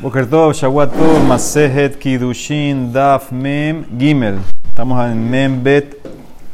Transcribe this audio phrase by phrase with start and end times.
[0.00, 4.38] Boker Tov, Shavuot Tov, Masejet, Kidushin, Daf, Mem, Gimel.
[4.66, 5.94] Estamos en Mem Bet,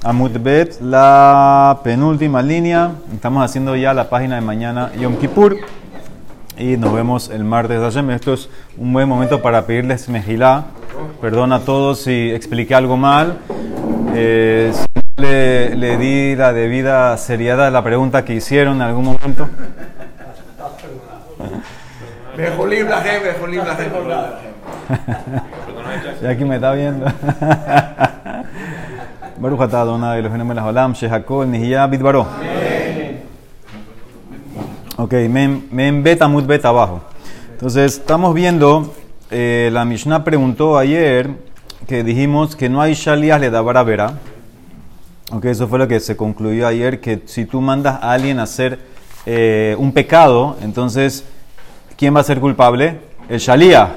[0.02, 2.90] Amud Bet, la penúltima línea.
[3.14, 5.58] Estamos haciendo ya la página de mañana Yom Kippur.
[6.58, 8.10] Y nos vemos el martes de Hashem.
[8.10, 10.64] Esto es un buen momento para pedirles mejilá.
[11.20, 13.38] Perdón a todos si expliqué algo mal.
[14.12, 19.04] Eh, si le, le di la debida seriedad a la pregunta que hicieron en algún
[19.04, 19.48] momento.
[22.36, 23.30] Gente, mejolim la gente.
[26.22, 27.06] Ya aquí me está viendo.
[29.38, 32.26] Baruch atah Adonai Eloheinu melech haolam shehakol nihiyah bidbaro.
[34.98, 37.00] Ok, mem, mem bet amud bet abajo.
[37.52, 38.94] Entonces, estamos viendo,
[39.30, 41.30] eh, la Mishnah preguntó ayer
[41.86, 44.12] que dijimos que no hay shalias le dabara vera.
[45.32, 48.42] Ok, eso fue lo que se concluyó ayer, que si tú mandas a alguien a
[48.44, 48.78] hacer
[49.24, 51.24] eh, un pecado, entonces,
[51.96, 52.98] ¿quién va a ser culpable?
[53.28, 53.96] El shalía,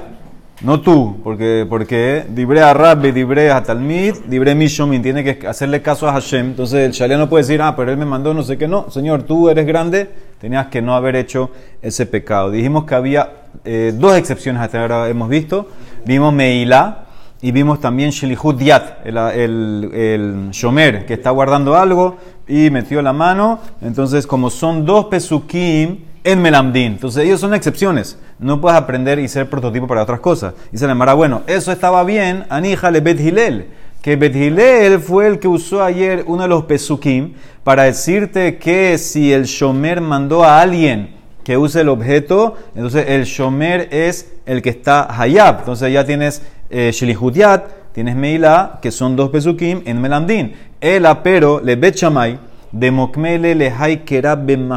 [0.62, 5.80] no tú, porque, porque dibre a Rabbi, dibre a Talmid, dibre Mishomin, tiene que hacerle
[5.82, 6.46] caso a Hashem.
[6.48, 8.90] Entonces el shalía no puede decir, ah, pero él me mandó no sé qué, no,
[8.90, 12.50] señor, tú eres grande, tenías que no haber hecho ese pecado.
[12.50, 13.30] Dijimos que había
[13.64, 15.68] eh, dos excepciones hasta ahora hemos visto.
[16.04, 17.06] Vimos Meilá
[17.42, 23.00] y vimos también Shelihut Diat, el, el, el Shomer, que está guardando algo y metió
[23.00, 23.60] la mano.
[23.80, 28.18] Entonces, como son dos Pesukim en Melamdin, entonces ellos son excepciones.
[28.38, 30.54] No puedes aprender y ser prototipo para otras cosas.
[30.70, 33.68] Dice la Mara, bueno, eso estaba bien, Aníjale Bet Hilel.
[34.02, 38.96] Que Bet Hilel fue el que usó ayer uno de los Pesukim para decirte que
[38.96, 44.62] si el Shomer mandó a alguien que use el objeto, entonces el Shomer es el
[44.62, 45.60] que está Hayab.
[45.60, 50.54] Entonces ya tienes eh, Shelihutiat, tienes Meila, que son dos Pesukim en Melamdin.
[50.80, 52.38] El apero le Bet Shamay,
[52.72, 54.68] de Mokmele le hay kerab ben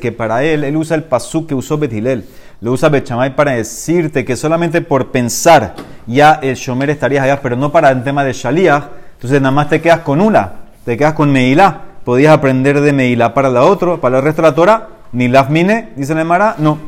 [0.00, 2.24] que para él, él usa el pasuk que usó Betilel.
[2.60, 5.74] Lo usa Bechamay para decirte que solamente por pensar
[6.06, 8.84] ya el Shomer estaría allá, pero no para el tema de Shaliach.
[9.14, 10.52] Entonces nada más te quedas con una,
[10.84, 11.82] te quedas con Meilá.
[12.04, 15.90] Podías aprender de Meilá para la otra, para el resto de la Torah, ni Lafmine,
[15.94, 16.78] dice la Emara, no.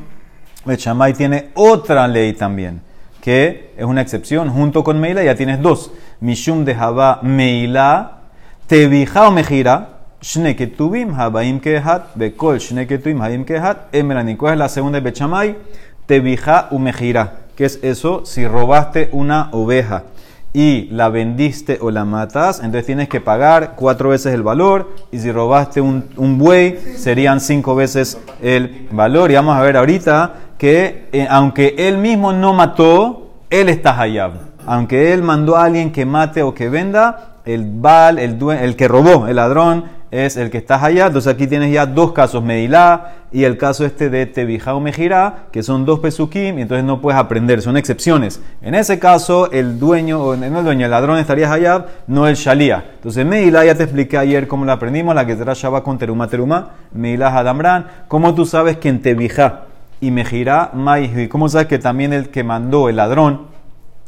[0.65, 2.81] Bechamay tiene otra ley también,
[3.21, 4.49] que es una excepción.
[4.49, 5.93] Junto con Meilá ya tienes dos.
[6.21, 6.77] Mishum de
[7.23, 8.20] Meilá,
[8.71, 9.89] Tevija o Mejira,
[10.23, 14.37] Shne Ketubim, Habaim Kehat, Bekol Shne Ketubim, Habaim Kehat, Emelanin.
[14.37, 15.57] ¿Cuál es la segunda de Bechamay?
[16.07, 17.33] Tevija u Mejira.
[17.57, 18.25] ¿Qué es eso?
[18.25, 20.05] Si robaste una oveja
[20.53, 24.95] y la vendiste o la matas, entonces tienes que pagar cuatro veces el valor.
[25.11, 29.33] Y si robaste un, un buey, serían cinco veces el valor.
[29.33, 34.49] Y vamos a ver ahorita que eh, aunque él mismo no mató, él está hayab.
[34.65, 38.89] Aunque él mandó a alguien que mate o que venda, el bal, el, el que
[38.89, 41.07] robó, el ladrón, es el que está allá.
[41.07, 45.45] Entonces aquí tienes ya dos casos, Medilá y el caso este de Tebijá o Mejirá,
[45.53, 48.41] que son dos pesukim, y entonces no puedes aprender, son excepciones.
[48.61, 52.35] En ese caso, el dueño, o no el dueño, el ladrón estaría allá, no el
[52.35, 52.85] shalía.
[52.95, 56.27] Entonces Medilá ya te expliqué ayer cómo lo aprendimos, la que será Shabbat con Terumá
[56.27, 57.87] Terumá, Medilá Hadamran.
[58.09, 59.63] ¿Cómo tú sabes que en Tebijá
[60.01, 60.73] y Mejirá,
[61.15, 63.43] y cómo sabes que también el que mandó, el ladrón,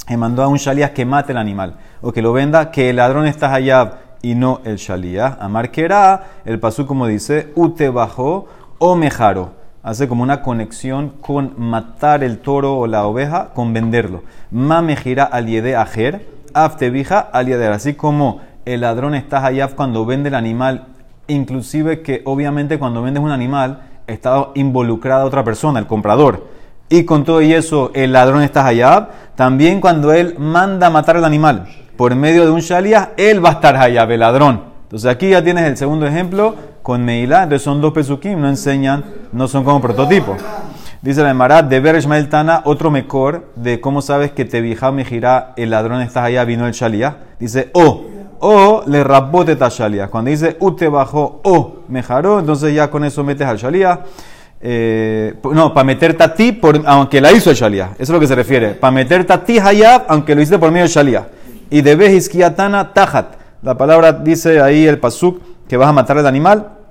[0.06, 2.97] que mandó a un shalías que mate el animal o que lo venda, que el
[2.97, 5.36] ladrón está allá y no el shalías.
[5.41, 8.47] Amar era el pasú como dice, ute bajó
[8.78, 9.50] o mejaro.
[9.82, 14.22] Hace como una conexión con matar el toro o la oveja con venderlo.
[14.50, 17.72] Ma mejira al yede ajer, aftebija al yeder.
[17.72, 20.86] Así como el ladrón está allá cuando vende el animal,
[21.26, 26.51] inclusive que obviamente cuando vendes un animal está involucrada otra persona, el comprador
[26.92, 31.25] y con todo y eso el ladrón está hayab, también cuando él manda matar al
[31.25, 31.66] animal
[31.97, 34.64] por medio de un shalia, él va a estar hayab, el ladrón.
[34.82, 39.04] Entonces aquí ya tienes el segundo ejemplo con Meilá, entonces son dos pesukim, no enseñan,
[39.32, 40.36] no son como prototipo.
[41.00, 45.06] Dice la Emara, de ver Tana, otro mejor de cómo sabes que te vija me
[45.06, 47.16] gira, el ladrón está allá, vino el shalia.
[47.41, 48.04] Dice, o,
[48.38, 50.08] o le rabote shalia.
[50.08, 54.00] Cuando dice, ute bajó, o mejaró, entonces ya con eso metes al shalia.
[54.65, 57.91] Eh, no, para meterte a ti, por, aunque la hizo el Shalia.
[57.94, 58.75] Eso es lo que se refiere.
[58.75, 61.29] Para meterte a ti, Hayab, aunque lo hiciste por medio del Shalia.
[61.69, 63.35] Y de Bejiskiatana Tajat.
[63.62, 66.81] La palabra dice ahí el Pasuk que vas a matar al animal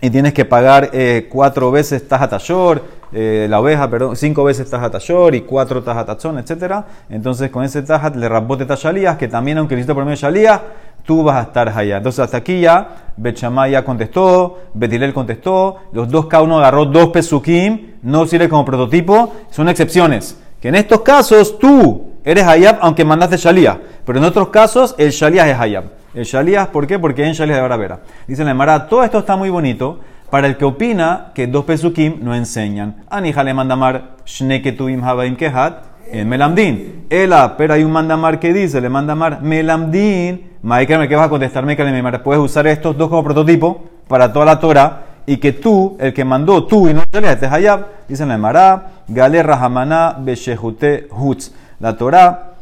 [0.00, 2.82] y tienes que pagar eh, cuatro veces Tajat Ashor,
[3.12, 6.84] eh, la oveja, perdón, cinco veces Tajat Ashor y cuatro Tajat Achon, etc.
[7.08, 10.62] Entonces con ese Tajat le rabote Tashalías, que también aunque hiciste por medio del Shalia,
[11.04, 11.98] tú vas a estar allá.
[11.98, 17.08] Entonces hasta aquí ya, Bechamay ya contestó, Betilel contestó, los dos cada uno agarró dos
[17.08, 20.38] pesukim, no sirve como prototipo, son excepciones.
[20.60, 25.10] Que en estos casos tú eres Hayab aunque mandaste Shalía, pero en otros casos el
[25.10, 25.84] Shalías es Hayab.
[26.14, 26.98] El Shalías, ¿por qué?
[26.98, 28.00] Porque en Shalías de Baravera.
[28.26, 30.00] Dice la Emara, todo esto está muy bonito
[30.30, 33.04] para el que opina que dos pesukim no enseñan.
[33.10, 37.06] Anija le mandamar shneketuvim habaim kehat en melamdin.
[37.10, 40.50] Ela, pero hay un mandamar que dice, le mandamar melamdin.
[40.62, 41.76] Maikar, ¿qué vas a contestarme?
[41.76, 46.12] Que puedes usar estos dos como prototipo para toda la Torah y que tú, el
[46.12, 51.08] que mandó tú y no te este hayab, dice en la Emara, Gale Rahamana Beshehute
[51.10, 51.52] Hutz.
[51.80, 52.56] La Torah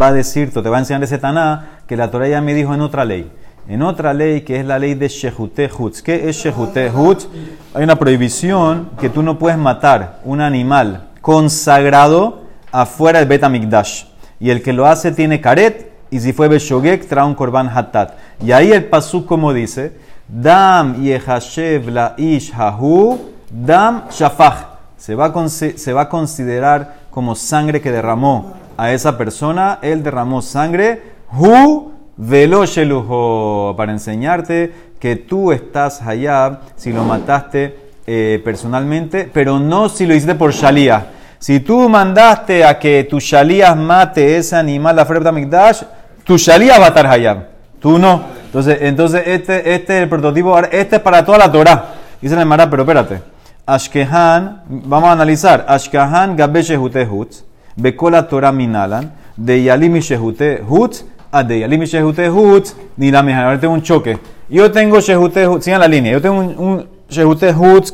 [0.00, 2.72] va a decir, te va a enseñar ese Taná, que la Torah ya me dijo
[2.72, 3.30] en otra ley.
[3.68, 6.00] En otra ley que es la ley de Shehute Hutz.
[6.00, 7.28] ¿Qué es Shehute Hutz?
[7.74, 14.04] Hay una prohibición que tú no puedes matar un animal consagrado afuera del Betamikdash.
[14.40, 18.14] Y el que lo hace tiene caret, y si fue Beshogek, trae un korban hatat.
[18.42, 19.92] Y ahí el pasuk como dice,
[20.26, 23.18] Dam yehashev la ish hahu,
[23.50, 24.66] dam shafach.
[24.96, 29.78] Se va, se va a considerar como sangre que derramó a esa persona.
[29.82, 31.02] Él derramó sangre.
[31.32, 33.74] Hu velo sheluho.
[33.76, 37.76] Para enseñarte que tú estás allá si lo mataste
[38.06, 41.06] eh, personalmente, pero no si lo hiciste por shalía.
[41.38, 45.82] Si tú mandaste a que tu shalías mate ese animal, la frepta mikdash,
[46.22, 47.48] tu shalías va a estar allá.
[47.80, 48.22] Tú no.
[48.44, 51.94] Entonces, entonces este, este es el prototipo, este es para toda la Torah.
[52.20, 53.22] Dice la Mara, pero espérate.
[53.70, 55.64] Ashkehan, vamos a analizar.
[55.68, 57.44] Ashkehan gabe shehute hutz,
[57.76, 63.44] bekola Torah minalan, de yalimi shehute hutz, a de yalimi shehute hutz, ni la mija.
[63.44, 64.18] Ahora tengo un choque.
[64.48, 66.12] Yo tengo shehute hutz, sigan la línea.
[66.12, 67.00] Yo tengo un, un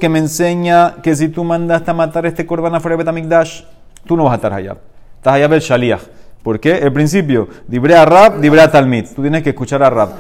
[0.01, 3.63] que me enseña que si tú mandaste a matar este korban afuera de Betamikdash,
[4.07, 4.77] tú no vas a estar allá.
[5.17, 6.03] Estás allá el shaliach.
[6.43, 6.79] ¿Por qué?
[6.79, 9.07] El principio, dibre a rab, dibre a talmid.
[9.15, 10.11] Tú tienes que escuchar a rab.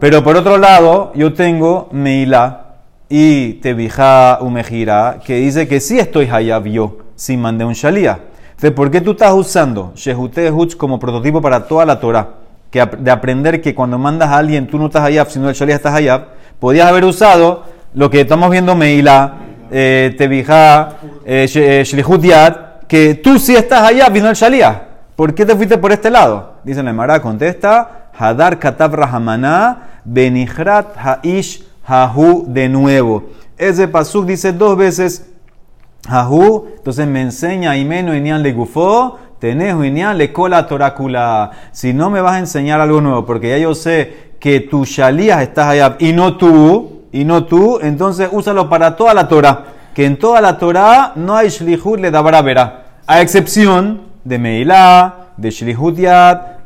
[0.00, 2.67] Pero por otro lado, yo tengo Meila
[3.08, 8.20] y Tebija Umejira, que dice que sí estoy Hayab yo, si mandé un Shalía.
[8.50, 12.28] Entonces, ¿por qué tú estás usando Shehute Hutz como prototipo para toda la Torah?
[12.70, 15.76] Que de aprender que cuando mandas a alguien tú no estás Hayab, sino el Shalía
[15.76, 16.26] estás Hayab.
[16.58, 17.64] Podías haber usado
[17.94, 19.34] lo que estamos viendo Meila,
[19.70, 22.54] eh, Tebija, eh, eh
[22.88, 24.88] que tú sí estás Hayab y no el Shalía.
[25.16, 26.58] ¿Por qué te fuiste por este lado?
[26.64, 33.24] Dice la Emara, contesta, Hadar Katab Rahamana Benihrat Haish Hahu de nuevo.
[33.56, 35.26] Ese pasuk dice dos veces
[36.06, 41.50] Hahu, entonces me enseña Imenu Inian le gufó, Tenehu Inian le cola torácula.
[41.72, 45.40] Si no me vas a enseñar algo nuevo, porque ya yo sé que tu shalías
[45.42, 49.64] estás allá y no tú, y no tú, entonces úsalo para toda la Torah.
[49.94, 52.84] Que en toda la Torah no hay shlihut le da vera.
[53.06, 55.96] A excepción de Meilá, de Shlihut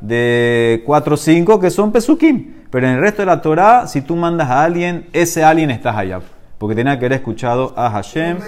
[0.00, 2.62] de 4 o 5 que son Pesukim.
[2.72, 5.96] Pero en el resto de la Torah, si tú mandas a alguien, ese alguien está
[5.96, 6.20] allá.
[6.58, 8.38] Porque tenía que haber escuchado a Hashem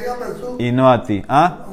[0.59, 1.23] y no a ti.
[1.29, 1.67] ¿Ah?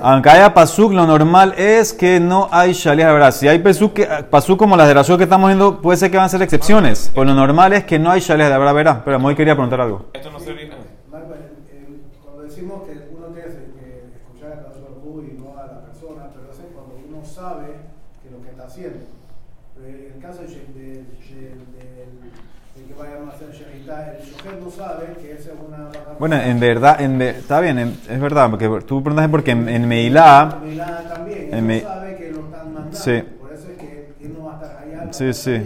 [0.00, 3.30] Aunque haya pasuk, lo normal es que no hay shalías verdad.
[3.30, 6.26] Si hay pasuk, pasuk como las de la que estamos viendo, puede ser que van
[6.26, 7.12] a ser excepciones.
[7.14, 9.04] Pero lo normal es que no hay shalías de verdad, verá.
[9.04, 10.06] Pero hoy quería preguntar algo.
[10.14, 10.70] Esto no sería
[12.24, 16.50] cuando decimos que uno tiene que escuchar a Pasuk y no a la persona, pero
[16.50, 17.66] es cuando uno sabe
[18.22, 19.06] que lo que está haciendo.
[19.78, 20.48] En el caso de
[26.18, 30.60] bueno, en verdad, en, está bien, es verdad, porque tú preguntas porque en, en Meilá...
[31.12, 33.22] también, en me, sabe que lo están mandando, sí.
[33.40, 35.12] por eso es que él no va a estar allá.
[35.12, 35.62] Sí, sí.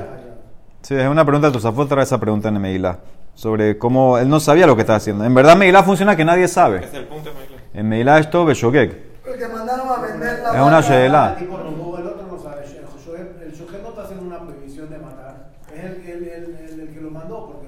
[0.82, 2.98] Sí, es una pregunta de Tosafot, trae esa pregunta en Meilá,
[3.34, 5.24] sobre cómo él no sabía lo que estaba haciendo.
[5.24, 6.84] En verdad Meilá funciona que nadie sabe.
[6.84, 7.62] Es el punto de Meilá.
[7.74, 9.22] En Meilá es todo Beshogek.
[9.24, 11.36] Porque mandaron a vender la Es una Sheela.
[11.38, 16.08] El otro no sabe, el Shogek no está haciendo una prohibición de matar, es el,
[16.08, 17.66] el, el, el que lo mandó, porque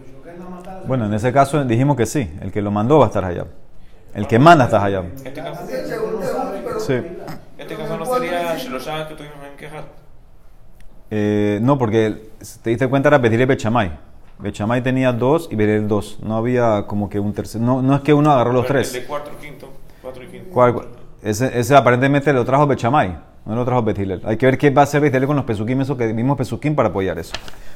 [0.88, 3.44] bueno, en ese caso dijimos que sí, el que lo mandó va a estar allá.
[4.14, 5.04] El que manda está allá.
[5.14, 5.66] Este caso,
[6.80, 6.94] sí.
[7.58, 9.84] este caso no sería Shiloshah que tuvimos en quejar.
[11.10, 12.30] Eh, no, porque
[12.62, 13.98] te diste cuenta era Betiré Bechamay.
[14.38, 16.18] Bechamay tenía dos y Betiré dos.
[16.22, 17.60] No había como que un tercer.
[17.60, 18.94] No, no es que uno agarró los tres.
[18.94, 19.68] El de cuatro, quinto.
[20.00, 20.50] Cuatro y quinto.
[20.52, 20.74] ¿Cuál,
[21.22, 23.14] ese, ese, aparentemente lo trajo Bechamay.
[23.44, 24.22] No lo trajo Betilel.
[24.24, 26.74] Hay que ver qué va a hacer Betilel con los pesukim, eso que vimos pesukim
[26.74, 27.32] para apoyar eso.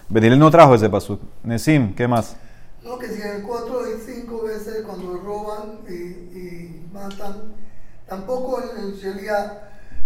[0.09, 1.21] Betilel no trajo ese pasuk.
[1.45, 2.37] Nesim, ¿qué más?
[2.85, 7.55] No, que si en cuatro y cinco veces cuando roban y, y matan,
[8.09, 8.97] tampoco el, el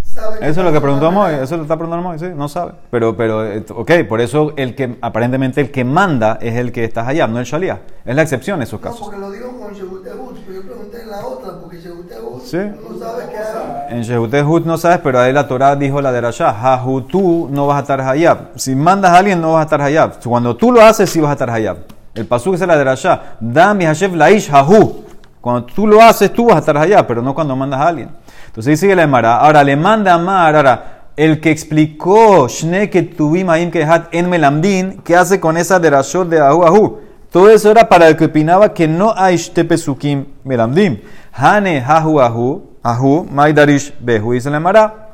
[0.03, 0.37] sabe.
[0.41, 2.73] Eso es lo que preguntó Moy, eso lo está preguntando Moy, sí, no sabe.
[2.91, 6.85] Pero, pero, eh, ok, por eso el que, aparentemente el que manda es el que
[6.85, 7.81] está allá, no el Shalia.
[8.05, 9.01] Es la excepción en esos casos.
[9.01, 12.59] No, porque lo digo con Shehutehut, pero yo pregunté en la otra, porque Shehutehut ¿Sí?
[12.59, 13.95] no sabe qué hace.
[13.95, 17.79] En Shehutehut no sabes, pero ahí la Torah dijo la de Rasha, tú no vas
[17.79, 18.51] a estar allá.
[18.57, 20.13] Si mandas a alguien, no vas a estar allá.
[20.25, 21.77] Cuando tú lo haces, sí vas a estar allá.
[22.17, 23.37] El pasuk es la de Rasha.
[23.39, 25.05] Dami Hashem laish hahu.
[25.41, 28.11] Cuando tú lo haces, tú vas a estar allá, pero no cuando mandas a alguien.
[28.47, 29.37] Entonces ahí sigue la Emara.
[29.37, 30.57] Ahora le manda a Mar.
[30.57, 35.91] Ahora, el que explicó Shne que tuvimos que en Melamdin, ¿qué hace con esa de
[35.91, 37.07] Rashot de Ahu Ahu?
[37.31, 41.01] Todo eso era para el que opinaba que no hay pesukim melamdim.
[41.33, 45.13] Hane hahu ahu, ahu, maidarish behu, dice la mara.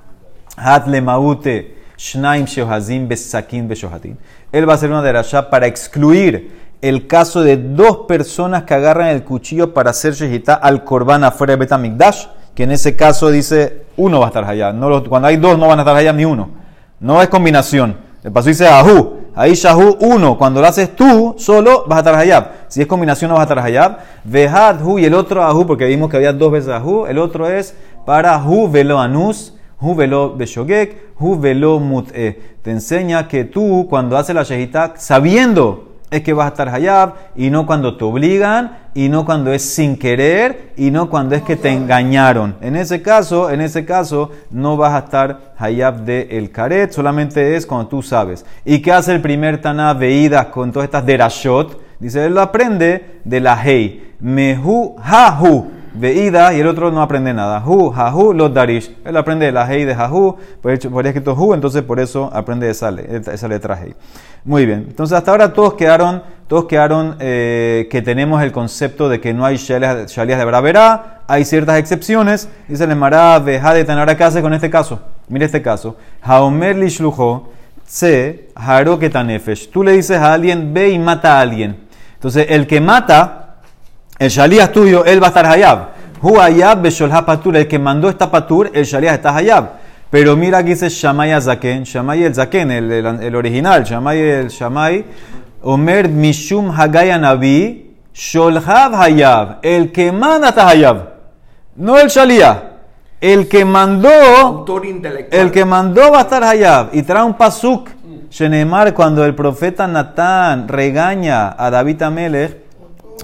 [0.56, 4.16] Hat le maute shnaim shohazim besakin beshohatin.
[4.52, 9.08] Él va a hacer una derasha para excluir el caso de dos personas que agarran
[9.08, 13.84] el cuchillo para hacer shehita al korban afuera de Betamikdash, que en ese caso dice
[13.96, 14.72] uno va a estar allá.
[14.72, 16.50] No cuando hay dos no van a estar allá ni uno.
[16.98, 17.96] No es combinación.
[18.24, 19.20] El paso dice ahu.
[19.34, 20.36] Ahí shahu uno.
[20.36, 22.46] Cuando lo haces tú solo vas a estar hayab.
[22.66, 23.98] Si es combinación no vas a estar hayab.
[24.24, 27.06] Vehad hu y el otro ahu, porque vimos que había dos veces ahu.
[27.06, 29.54] El otro es para hu velo anus.
[29.80, 32.40] Hu velo beshogek, hu velo mut'e.
[32.62, 37.14] Te enseña que tú, cuando haces la shehita, sabiendo es que vas a estar hayab,
[37.34, 41.42] y no cuando te obligan, y no cuando es sin querer, y no cuando es
[41.42, 42.56] que te engañaron.
[42.60, 47.56] En ese caso, en ese caso, no vas a estar hayab de el karet, solamente
[47.56, 48.44] es cuando tú sabes.
[48.64, 51.80] ¿Y qué hace el primer Taná veídas con todas estas derashot?
[51.98, 54.12] Dice, él lo aprende de la hei.
[54.20, 57.62] Mehu hahu veída y el otro no aprende nada.
[57.64, 58.94] Hu, hahu, los darish.
[59.04, 62.30] Él aprende de la hei de hahu, por hecho, por escrito hu, entonces por eso
[62.32, 63.94] aprende esa, le- esa letra hei.
[64.44, 64.86] Muy bien.
[64.88, 69.44] Entonces hasta ahora todos quedaron, todos quedaron eh, que tenemos el concepto de que no
[69.44, 72.48] hay shalias de bravera, hay ciertas excepciones.
[72.68, 73.84] Dice el Mará, veja de
[74.16, 75.00] qué hace con este caso.
[75.28, 75.96] Mira este caso.
[76.22, 77.50] Haomer li shlujo,
[77.86, 79.70] se haro ketanefesh.
[79.70, 81.76] Tú le dices a alguien, ve y mata a alguien.
[82.14, 83.41] Entonces el que mata,
[84.22, 85.88] el shalías tuyo, él va a estar hayab.
[86.20, 87.56] Hu hayab besholha patur.
[87.56, 89.82] El que mandó esta patur, el shalías está hayab.
[90.12, 94.48] Pero mira aquí dice Shamay Zaken, Shamay el Zaken, el, el, el original, Shamay el
[94.48, 95.06] Shamay,
[95.62, 101.14] Omer Mishum Hagaya Nabi, Sholhav Hayab, el que manda está Hayab,
[101.76, 102.72] no el Shalía,
[103.22, 105.40] el que mandó, Autor intelectual.
[105.40, 106.90] el que mandó va a estar Hayab.
[106.92, 107.88] Y trae un pasuk,
[108.28, 112.61] Shenemar, cuando el profeta Natán regaña a David Amelech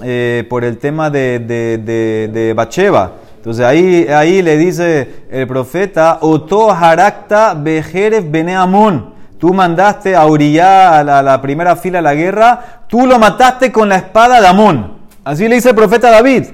[0.01, 3.11] eh, por el tema de, de, de, Bacheva.
[3.37, 9.13] Entonces ahí, ahí le dice el profeta, Oto harakta bejeref bene Amón.
[9.39, 13.87] Tú mandaste a Uriah a la, primera fila de la guerra, tú lo mataste con
[13.87, 14.97] la espada de Amón.
[15.23, 16.45] Así le dice el profeta David.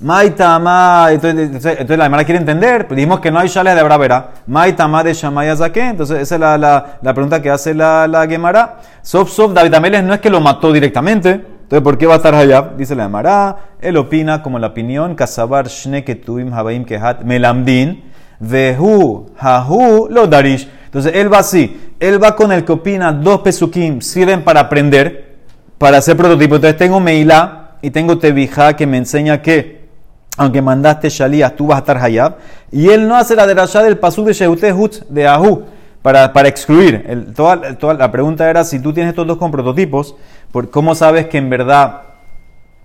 [0.00, 4.30] Maitama, entonces, entonces, la hermana quiere entender, pues dijimos que no hay shales de bravera.
[4.48, 8.26] Maitama de Shamaya Zaken, entonces esa es la, la, la pregunta que hace la, la
[8.26, 8.78] Gemara.
[9.02, 12.16] Sof Sof, David Ameles no es que lo mató directamente, entonces ¿por qué va a
[12.18, 12.76] estar Hayab?
[12.76, 19.30] Dice la Gemara, él opina como la opinión, Kasabar Shne Ketuim Habaim Kehat Melamdin, Vehu
[19.38, 20.68] Hahu Lo Darish.
[20.84, 25.38] Entonces él va así, él va con el que opina dos pesukim sirven para aprender,
[25.78, 26.56] para hacer prototipo.
[26.56, 29.88] Entonces tengo Meilá y tengo Tebijá que me enseña que
[30.36, 32.36] aunque mandaste Shalías, tú vas a estar Hayab.
[32.70, 35.62] Y él no hace la derashá del pasú de Sheute Hutz de Ahu
[36.02, 37.04] para, para excluir.
[37.08, 40.14] El- toda, toda la pregunta era si tú tienes estos dos con prototipos,
[40.50, 42.02] por, ¿cómo sabes que en verdad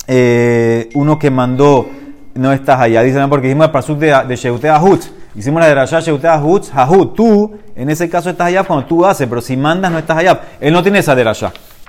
[0.07, 1.87] eh, uno que mandó
[2.35, 3.01] no está allá?
[3.01, 5.11] Dicen, "No, porque hicimos el pasú de, de Sheute Hutz.
[5.35, 7.07] Hicimos la derashá Sheute Hutz, Ahu.
[7.13, 10.41] Tú, en ese caso estás allá cuando tú haces, pero si mandas no estás allá.
[10.59, 11.47] Él no tiene esa derashá.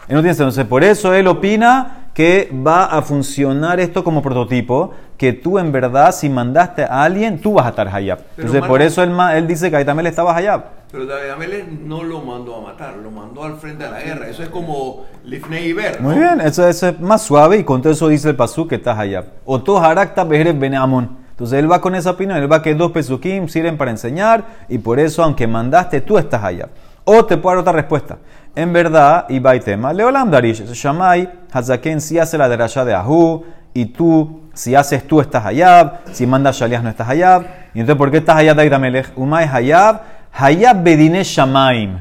[0.08, 0.42] Él no tiene esa.
[0.42, 5.70] Entonces, por eso él opina que va a funcionar esto como prototipo, que tú en
[5.72, 8.18] verdad, si mandaste a alguien, tú vas a estar hayab.
[8.36, 10.77] Entonces, por Marco- eso él, él dice que ahí también le estaba hayab.
[10.90, 14.28] Pero David Amelech no lo mandó a matar, lo mandó al frente de la guerra.
[14.28, 16.00] Eso es como Lifnei Iber.
[16.00, 18.76] Muy bien, eso, eso es más suave y con todo eso dice el pasú que
[18.76, 19.26] está hayab.
[19.44, 21.18] Oto harakta bejeres bene amon.
[21.30, 24.78] Entonces él va con esa opinión, él va que dos pesukim sirven para enseñar y
[24.78, 26.70] por eso, aunque mandaste, tú estás hayab.
[27.04, 28.18] O te puedo dar otra respuesta.
[28.56, 33.86] En verdad, y tema, Leolam Darish, Shamay, Hazaken si hace la derashá de Ahu, y
[33.86, 37.44] tú, si haces tú estás hayab, si mandas Shalias no estás hayab.
[37.74, 39.12] Y entonces, ¿por qué estás hayab David Amelech?
[39.16, 40.00] Umay hayab,
[40.32, 41.98] hayab bedine shamaim.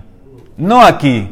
[0.58, 1.32] No aquí.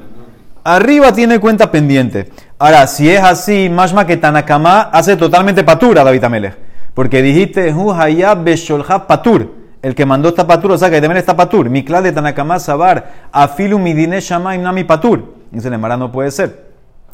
[0.63, 2.31] Arriba tiene cuenta pendiente.
[2.57, 6.57] Ahora, si es así, Mashma que Tanakama hace totalmente patura David Amelech.
[6.93, 8.45] Porque dijiste, Hu hayab
[9.07, 9.53] patur.
[9.81, 11.69] El que mandó esta patur, o sea que también está patur.
[11.69, 15.35] Mikla de Tanakama sabar, afilu midine shamaim nami patur.
[15.51, 16.64] Dice el Emara, no puede ser.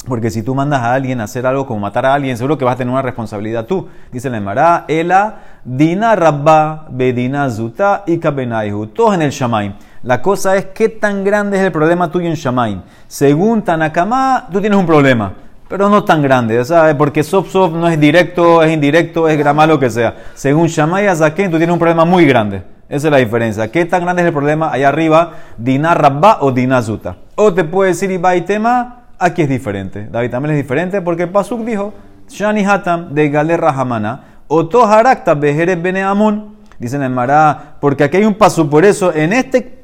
[0.07, 2.65] Porque si tú mandas a alguien a hacer algo como matar a alguien, seguro que
[2.65, 3.87] vas a tener una responsabilidad tú.
[4.11, 8.87] Dice el Emara, Ela, Dina Rabba, Bedina Zuta y Kabenaihu.
[8.87, 9.73] Todos en el Shamaim.
[10.03, 12.81] La cosa es qué tan grande es el problema tuyo en Shamaim.
[13.07, 15.33] Según Tanakama, tú tienes un problema,
[15.67, 16.95] pero no tan grande, ¿sabes?
[16.95, 20.15] Porque Sof no es directo, es indirecto, es grama, lo que sea.
[20.33, 22.63] Según Shamay Azaken, tú tienes un problema muy grande.
[22.89, 23.71] Esa es la diferencia.
[23.71, 25.33] ¿Qué tan grande es el problema allá arriba?
[25.57, 27.15] Dina Rabba o Dina Zuta.
[27.35, 30.07] O te puede decir Iba y tema, aquí es diferente.
[30.11, 31.93] David también es diferente porque Pasuk dijo,
[32.27, 36.55] Shani Hatam de Galer Rahamana, Oto Harakta Bejeres Bene Amon.
[36.79, 39.81] Dicen en Mará, porque aquí hay un Pasuk, por eso en este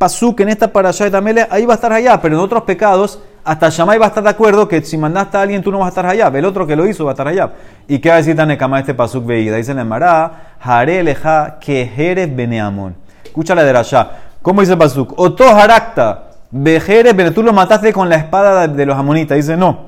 [0.00, 3.20] Pasuk, en esta parasha de Tamele, ahí va a estar allá, pero en otros pecados,
[3.44, 5.86] hasta Shammai va a estar de acuerdo que si mandaste a alguien tú no vas
[5.86, 6.28] a estar allá.
[6.28, 7.52] El otro que lo hizo va a estar allá.
[7.86, 9.56] ¿Y qué va a decir Tanekama este pasuk veída?
[9.56, 12.96] Dice en Mará, Jare leja que beneamon.
[13.24, 14.10] Escucha la de allá.
[14.40, 15.12] ¿Cómo dice el pasuk?
[15.18, 19.36] Oto harakta, vejeres, pero tú lo mataste con la espada de los amonitas.
[19.36, 19.86] Dice, no.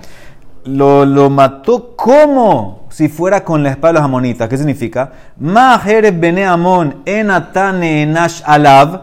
[0.65, 4.49] Lo, lo mató como si fuera con la espada de los amonitas.
[4.49, 5.11] ¿Qué significa?
[5.41, 9.03] Ma jeres beneamon enatane nash alav,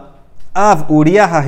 [0.54, 1.44] av uriah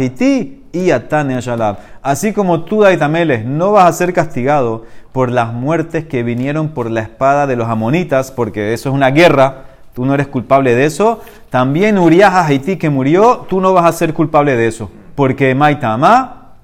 [0.72, 1.78] y atane alav.
[2.02, 6.90] Así como tú, Daitameles, no vas a ser castigado por las muertes que vinieron por
[6.90, 9.64] la espada de los amonitas, porque eso es una guerra,
[9.94, 11.20] tú no eres culpable de eso.
[11.50, 12.46] También Uriah
[12.78, 16.54] que murió, tú no vas a ser culpable de eso, porque Maitama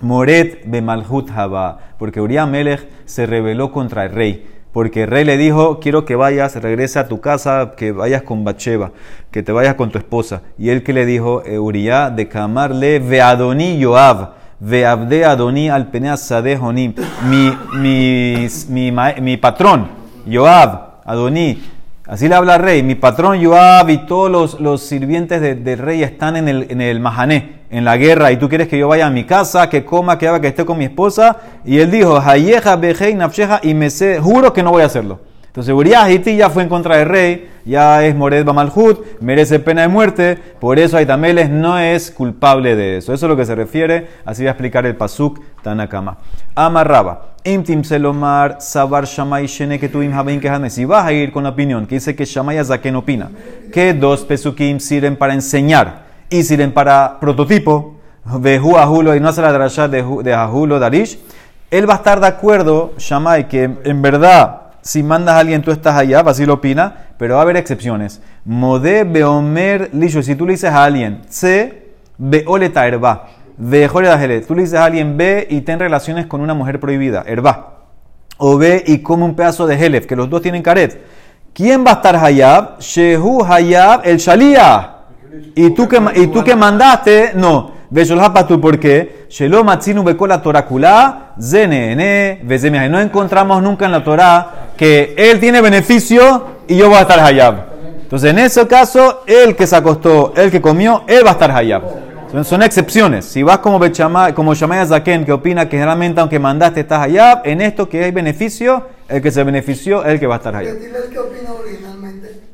[0.00, 4.46] Moret Bemalhut Haba, porque Uriah Melech se rebeló contra el rey.
[4.72, 8.44] Porque el rey le dijo, quiero que vayas, regrese a tu casa, que vayas con
[8.44, 8.92] Bacheva,
[9.30, 10.42] que te vayas con tu esposa.
[10.58, 16.56] Y él que le dijo, eh, Uriah de Camarle Veadoni Yoab Veabde Adoni al Sadeh
[16.56, 16.94] Honim.
[17.28, 19.88] Mi, mi, mi, mi patrón,
[20.30, 21.62] Joab, Adoni,
[22.06, 22.82] así le habla el rey.
[22.82, 27.00] Mi patrón Joab y todos los, los sirvientes del rey están en el, en el
[27.00, 28.32] Mahané, en la guerra.
[28.32, 30.64] Y tú quieres que yo vaya a mi casa, que coma, que haga, que esté
[30.64, 31.36] con mi esposa.
[31.64, 35.20] Y él dijo, Hayeja, Bejei, Nafsheja, y me sé, juro que no voy a hacerlo.
[35.56, 39.80] Entonces Uriah Hiti ya fue en contra del rey, ya es Mored Bamalhut, merece pena
[39.80, 43.14] de muerte, por eso Aitameles no es culpable de eso.
[43.14, 46.18] Eso es lo que se refiere, así va a explicar el Pasuk Tanakama.
[46.54, 50.12] Amarraba, Imtim Selomar, Sabar Shamay Shene que tuvim
[50.68, 53.30] Si vas a ir con la opinión que dice que Shamay Azaken opina
[53.72, 57.96] que dos Pesukim sirven para enseñar y sirven para prototipo,
[58.26, 61.18] Vehu Ahulo y no hace la drasha de Ahulo Darish,
[61.70, 65.72] él va a estar de acuerdo, Shamay, que en verdad si mandas a alguien, tú
[65.72, 68.22] estás allá, así lo opina, pero va a haber excepciones.
[68.44, 73.90] Modé beomer lisho, si tú le dices a alguien, se beoleta herba, ve
[74.46, 77.78] tú le dices a alguien, ve y ten relaciones con una mujer prohibida, herba.
[78.38, 81.02] O ve y come un pedazo de helef, que los dos tienen caret.
[81.52, 82.78] ¿Quién va a estar hayab?
[82.78, 84.98] Shehu hayab el shalía.
[85.56, 87.72] Y tú que, y tú que mandaste, no.
[88.48, 92.40] Tú porque Shelo matzinu bekola torakula, zenene,
[92.88, 97.20] No encontramos nunca en la Torah que él tiene beneficio y yo voy a estar
[97.20, 97.76] hayab.
[98.02, 101.50] Entonces, en ese caso, el que se acostó, el que comió, él va a estar
[101.50, 101.82] hayab.
[102.44, 103.24] Son, excepciones.
[103.24, 107.60] Si vas como Bechama, como Zaken, que opina que generalmente aunque mandaste estás hayab, en
[107.60, 110.76] esto que hay beneficio, el que se benefició el que va a estar hayab.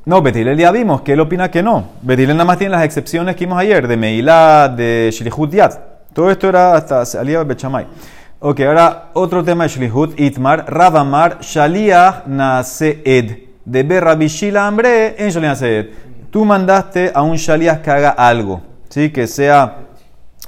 [0.04, 1.84] No, Betilel ya vimos que él opina que no.
[2.02, 5.78] Betilel nada más tiene las excepciones que vimos ayer, de Meilá, de Shilihut Yad.
[6.12, 7.86] Todo esto era hasta de Bechamay.
[8.40, 13.44] Ok, ahora otro tema de Shlihut, Itmar, Rabamar, Shaliach Naseed.
[13.64, 15.86] De ver Rabishila Ambre en Shaliach Naseed.
[16.30, 19.10] Tú mandaste a un Shaliach que haga algo, ¿sí?
[19.10, 19.76] Que sea,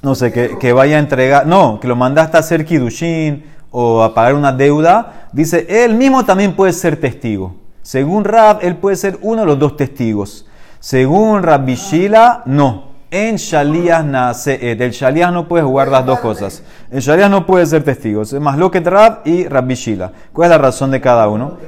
[0.03, 4.03] no sé, que, que vaya a entregar, no, que lo mandaste a hacer Kidushin o
[4.03, 5.29] a pagar una deuda.
[5.33, 7.64] Dice, él mismo también puede ser testigo.
[7.85, 10.47] Según Rab, él puede ser uno de los dos testigos.
[10.81, 12.95] Según Rabishila, no.
[13.11, 16.65] En Shaliah nace El Shaliah no puede jugar las dos cosas.
[16.91, 18.23] El Shaliah no puede ser testigo.
[18.23, 20.13] Es más lo que Rab y Rabbi Shila.
[20.33, 21.59] ¿Cuál es la razón de cada uno?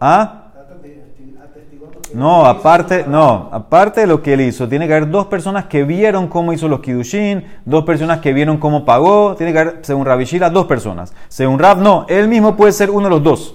[0.00, 0.44] ¿Ah?
[2.14, 5.82] No, aparte, no, aparte de lo que él hizo, tiene que haber dos personas que
[5.82, 10.06] vieron cómo hizo los kidushin, dos personas que vieron cómo pagó, tiene que haber, según
[10.06, 11.12] Rabbi Shila, dos personas.
[11.28, 13.54] Según Rab, no, él mismo puede ser uno de los dos.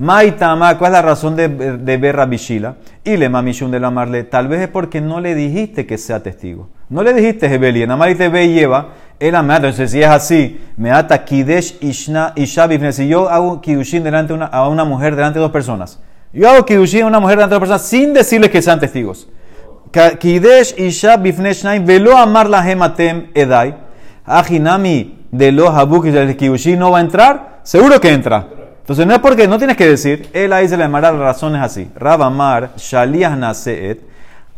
[0.00, 2.76] Maitama, ¿cuál es la razón de, de ver a Bishila?
[3.04, 6.22] Y le mamishun de la marle, tal vez es porque no le dijiste que sea
[6.22, 6.70] testigo.
[6.88, 10.58] No le dijiste Hebeli, nada más ve y lleva, él me Entonces, si es así,
[10.78, 15.38] me ata Kidesh Ishna Isha Si yo hago Kidushin delante una, a una mujer delante
[15.38, 16.00] de dos personas,
[16.32, 19.28] yo hago Kidushin a una mujer delante de dos personas sin decirles que sean testigos.
[20.18, 23.76] Kidesh Isha Bifneshnaim velo amar la gematem edai.
[24.24, 28.59] Ajinami de los habuk y Kidushin no va a entrar, seguro que entra.
[28.90, 31.88] Entonces no es porque no tienes que decir, él ahí se le llamará razones así.
[31.94, 34.00] Rabamar, Shaliah Naseet,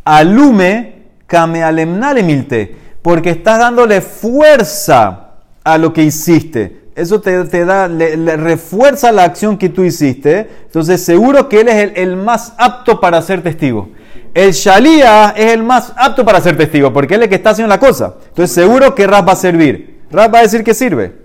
[0.07, 6.81] alume kamealemnale milte, porque estás dándole fuerza a lo que hiciste.
[6.95, 10.49] Eso te, da, le, refuerza la acción que tú hiciste.
[10.65, 13.91] Entonces seguro que él es el, más apto para ser testigo.
[14.33, 17.51] El Shaliah es el más apto para ser testigo, porque él es el que está
[17.51, 18.15] haciendo la cosa.
[18.29, 20.01] Entonces seguro que Rab va a servir.
[20.11, 21.22] Rab va a decir que sirve.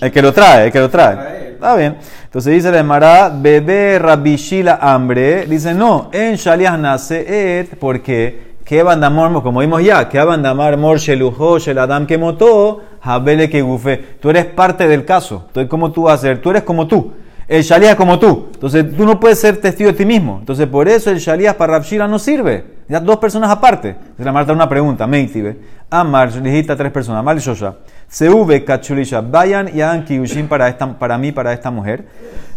[0.00, 1.52] El que lo trae, el que lo trae.
[1.54, 1.96] Está bien.
[2.24, 5.46] Entonces dice la Emara, bebé rabishila hambre.
[5.46, 11.58] Dice, no, en Shaliah nace porque que bandamor, como vimos ya, que bandamar mor shelujo
[11.58, 13.96] shel adam que motó, habele que gufe.
[14.20, 15.44] Tú eres parte del caso.
[15.46, 16.42] Entonces, ¿cómo tú vas a ser?
[16.42, 17.12] Tú eres como tú.
[17.48, 18.48] El Shaliah es como tú.
[18.54, 20.38] Entonces, tú no puedes ser testigo de ti mismo.
[20.40, 22.76] Entonces, por eso el Shaliah para Rabshila no sirve.
[22.88, 23.90] Ya dos personas aparte.
[23.90, 25.58] Entonces la Marta una pregunta, Meitibe.
[25.90, 27.20] Amar, dijiste tres personas.
[27.20, 27.76] Amar Shosha.
[28.08, 29.20] Seuve, Kachulisha.
[29.20, 32.06] Vayan y hagan Kiyushin para, esta, para mí, para esta mujer.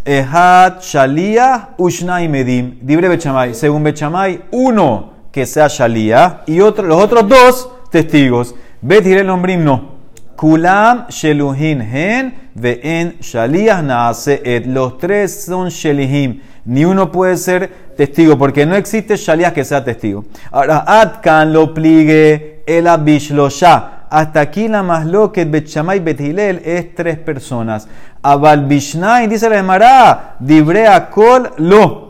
[0.05, 2.79] Ehat, Shalia, Ushna y Medim.
[2.81, 3.53] Dibre Bechamay.
[3.53, 8.55] Según Bechamay, uno que sea Shalia y otro, los otros dos testigos.
[8.81, 9.98] Bet el nombrim no.
[10.39, 14.65] Kulam sheluhin hen ve'en shaliyah naaseet.
[14.67, 16.39] Los tres son shelihim.
[16.65, 20.23] Ni uno puede ser testigo porque no existe shaliyah que sea testigo.
[20.49, 24.05] Ahora, atkan lo pligue el abishlosha.
[24.09, 27.89] Hasta aquí la más lo que Betchamay Bethilel es tres personas.
[28.23, 32.09] Abal Bishnai dice la Gemara, Dibrea Kol lo.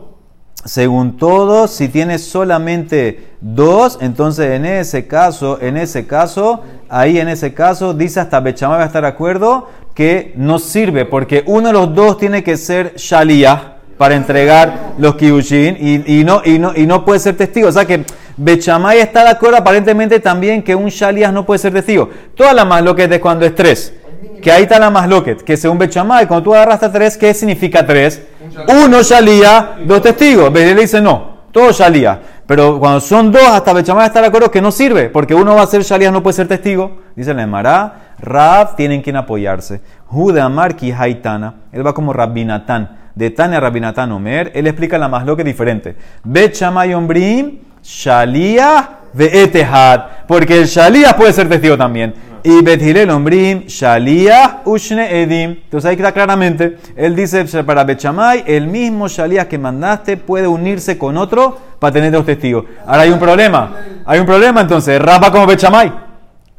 [0.64, 7.28] Según todos, si tienes solamente dos, entonces en ese caso, en ese caso, ahí en
[7.28, 11.68] ese caso, dice hasta Bechamay va a estar de acuerdo que no sirve, porque uno
[11.68, 16.58] de los dos tiene que ser Shaliyah para entregar los kibushin y, y, no, y,
[16.58, 17.68] no, y no puede ser testigo.
[17.68, 18.04] O sea que
[18.36, 22.08] Bechamay está de acuerdo aparentemente también que un Shaliyah no puede ser testigo.
[22.34, 23.94] Toda la masloquet de cuando es tres.
[24.42, 27.86] Que ahí está la masloquet, que según Bechamay, cuando tú agarras a tres, ¿qué significa
[27.86, 28.22] tres?
[28.68, 30.50] Uno Shaliyah, dos testigos.
[30.50, 32.20] Bedel dice no, todo Shaliyah.
[32.50, 35.62] Pero cuando son dos, hasta Bechamay está de acuerdo que no sirve, porque uno va
[35.62, 36.98] a ser Shaliyah, no puede ser testigo.
[37.14, 39.80] Dice la Emara, Rab tienen quien apoyarse.
[40.06, 43.12] Jude Amarki Haitana, él va como Rabbinatán.
[43.14, 45.94] De Tania Rabbinatán Omer, él explica la masloquet diferente.
[46.24, 50.26] Bechamay Ombrim, Shaliyah ve'etehad.
[50.26, 52.14] Porque el Shaliyah puede ser testigo también.
[52.42, 55.50] Y Bethilel Ombrim, Shaliyah Ushne Edim.
[55.50, 56.78] Entonces ahí queda claramente.
[56.96, 62.12] Él dice para Bechamay, el mismo Shaliyah que mandaste puede unirse con otro para tener
[62.12, 62.66] dos testigos.
[62.86, 63.72] Ahora hay un problema.
[64.04, 65.00] Hay un problema entonces.
[65.00, 65.92] Rapa como Bechamay.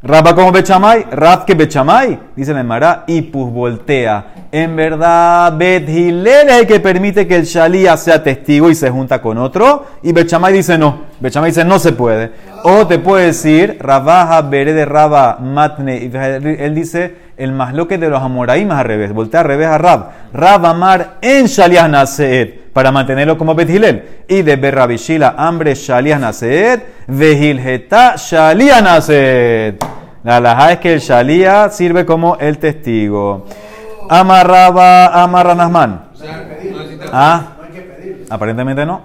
[0.04, 1.06] Rapa como Bechamay.
[1.12, 2.20] Rap que Bechamay.
[2.36, 3.04] Dice la Emara.
[3.08, 4.26] Y pues voltea.
[4.52, 9.22] En verdad, Bethilel es el que permite que el Shaliyah sea testigo y se junta
[9.22, 9.86] con otro.
[10.04, 11.02] Y Bechamay dice no.
[11.20, 12.32] Bechamay dice no se puede.
[12.64, 16.12] O te puede decir, Rabaja Bere de Raba Matne.
[16.60, 19.14] Él dice el masloque de los Amoraim al revés.
[19.14, 20.10] Voltea al revés a Rab.
[20.34, 22.50] Rab Amar en Shaliyah Naseed.
[22.74, 24.24] Para mantenerlo como Bethilel.
[24.28, 26.80] Y de Berrabishila, hambre Shaliyah Naseed.
[27.08, 30.01] Vehilheta Shaliyah Naseed.
[30.24, 33.46] La alhaja es que el Shaliyah sirve como el testigo.
[34.10, 37.44] Amarraba Amarra necesita, Ah,
[38.30, 39.02] aparentemente no.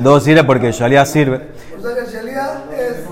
[0.00, 1.40] dos sirve porque el Shaliyah sirve.
[1.78, 3.06] O sea que el Shalia es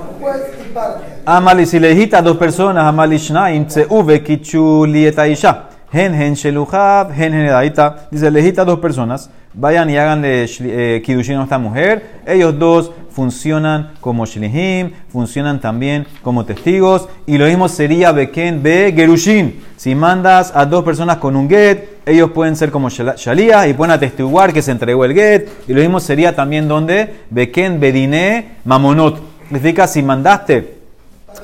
[0.69, 1.05] y parte.
[1.25, 5.65] Amali, si le dijiste a dos personas, Amali Shnaim, Tseuve, Kichuli, Etaisha.
[5.91, 8.09] Hen, hen, Sheluhab, hen, hen, Edaita.
[8.11, 12.21] Dice, le dijiste a dos personas, vayan y háganle eh, Kidushin a esta mujer.
[12.27, 17.09] Ellos dos funcionan como Shlihim, funcionan también como testigos.
[17.27, 19.61] Y lo mismo sería Beken Be Gerushin.
[19.77, 23.91] Si mandas a dos personas con un get, ellos pueden ser como Shalías y pueden
[23.91, 25.49] atestiguar que se entregó el get.
[25.67, 29.21] Y lo mismo sería también donde Beken Bedine Mamonot.
[29.49, 30.78] Significa si mandaste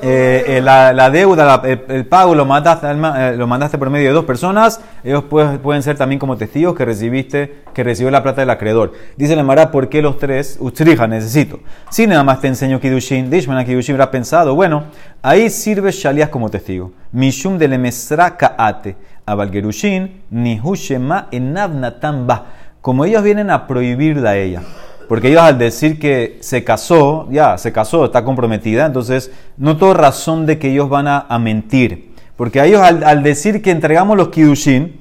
[0.01, 4.81] eh, eh, la, deuda, el, el pago eh, lo mandaste por medio de dos personas,
[5.03, 8.93] ellos pueden, ser también como testigos que recibiste, que recibió la plata del acreedor.
[9.17, 10.57] Dice la Mara, ¿por qué los tres?
[10.59, 11.59] Ustrija, necesito.
[11.89, 14.85] Si nada más te enseño Kidushin, Dishman a Kidushin habrá pensado, bueno,
[15.21, 16.91] ahí sirve Shalias como testigo.
[17.11, 22.45] Mishum de lemesra kaate, abalgerushin, nihushema enabnatan ba.
[22.81, 24.61] Como ellos vienen a prohibirla a ella.
[25.07, 29.93] Porque ellos al decir que se casó, ya, se casó, está comprometida, entonces no tengo
[29.93, 32.13] razón de que ellos van a, mentir.
[32.35, 34.99] Porque ellos al, al decir que entregamos los kidushin,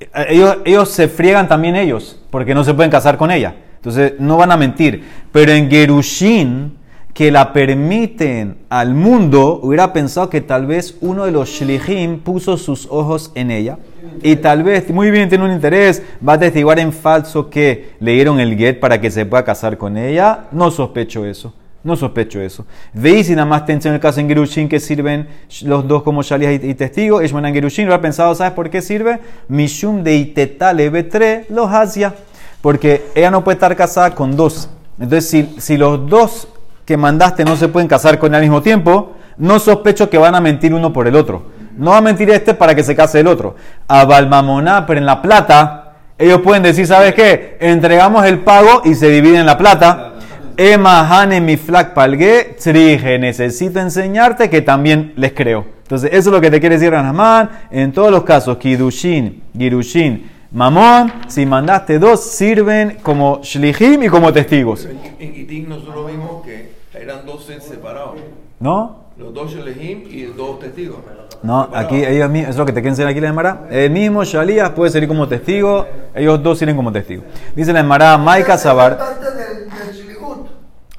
[0.00, 3.54] eh, ellos, ellos se friegan también ellos, porque no se pueden casar con ella.
[3.76, 5.04] Entonces no van a mentir.
[5.32, 6.75] Pero en Gerushin,
[7.16, 12.58] que la permiten al mundo, hubiera pensado que tal vez uno de los shlihim puso
[12.58, 13.78] sus ojos en ella.
[14.22, 18.12] Y tal vez, muy bien, tiene un interés, va a testiguar en falso que le
[18.12, 20.48] dieron el get para que se pueda casar con ella.
[20.52, 21.54] No sospecho eso.
[21.82, 22.66] No sospecho eso.
[22.92, 25.26] Veis y nada más te enseño el caso en Gerushin que sirven
[25.62, 27.24] los dos como Shalias y, testigos.
[27.24, 29.20] Ishman en Gerushin ha pensado, ¿sabes por qué sirve?
[29.48, 32.14] Mishum de itetale betre los hacia.
[32.60, 34.68] Porque ella no puede estar casada con dos.
[35.00, 36.48] Entonces, si, si los dos
[36.86, 40.34] que mandaste no se pueden casar con él al mismo tiempo, no sospecho que van
[40.34, 41.50] a mentir uno por el otro.
[41.76, 43.56] No va a mentir este para que se case el otro.
[43.88, 47.58] A Balmamoná, pero en la plata, ellos pueden decir, ¿sabes qué?
[47.60, 50.14] Entregamos el pago y se dividen la plata.
[50.56, 55.66] Ema Hane mi flak palgue, trije, necesito enseñarte que también les creo.
[55.82, 57.50] Entonces, eso es lo que te quiere decir Ranamán.
[57.70, 64.32] En todos los casos, Kidushin, Girushin, Mamón, si mandaste dos, sirven como Shlihim y como
[64.32, 64.88] testigos.
[65.18, 68.14] En Gitín nosotros vimos que eran dos separados.
[68.60, 69.06] ¿No?
[69.16, 70.98] Los dos Shelehim y dos testigos.
[71.42, 73.66] No, aquí ellos mismos, eso es lo que te quieren enseñar aquí la Emara.
[73.70, 77.24] El mismo Shalías puede servir como testigo, ellos dos sirven como testigos.
[77.54, 78.96] Dice la Emara, Maika Sabar.
[78.98, 80.46] Parte del, del Shilihut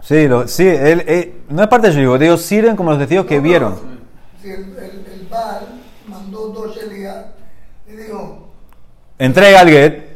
[0.01, 3.25] Sí, lo- sí él, él- no es parte del shlichut, ellos sirven como los testigos
[3.25, 3.75] que vieron.
[4.41, 5.67] Si el, el, el Baal
[6.07, 7.33] mandó dos Shelia,
[7.87, 8.47] le dijo,
[9.19, 10.06] Entrega al get.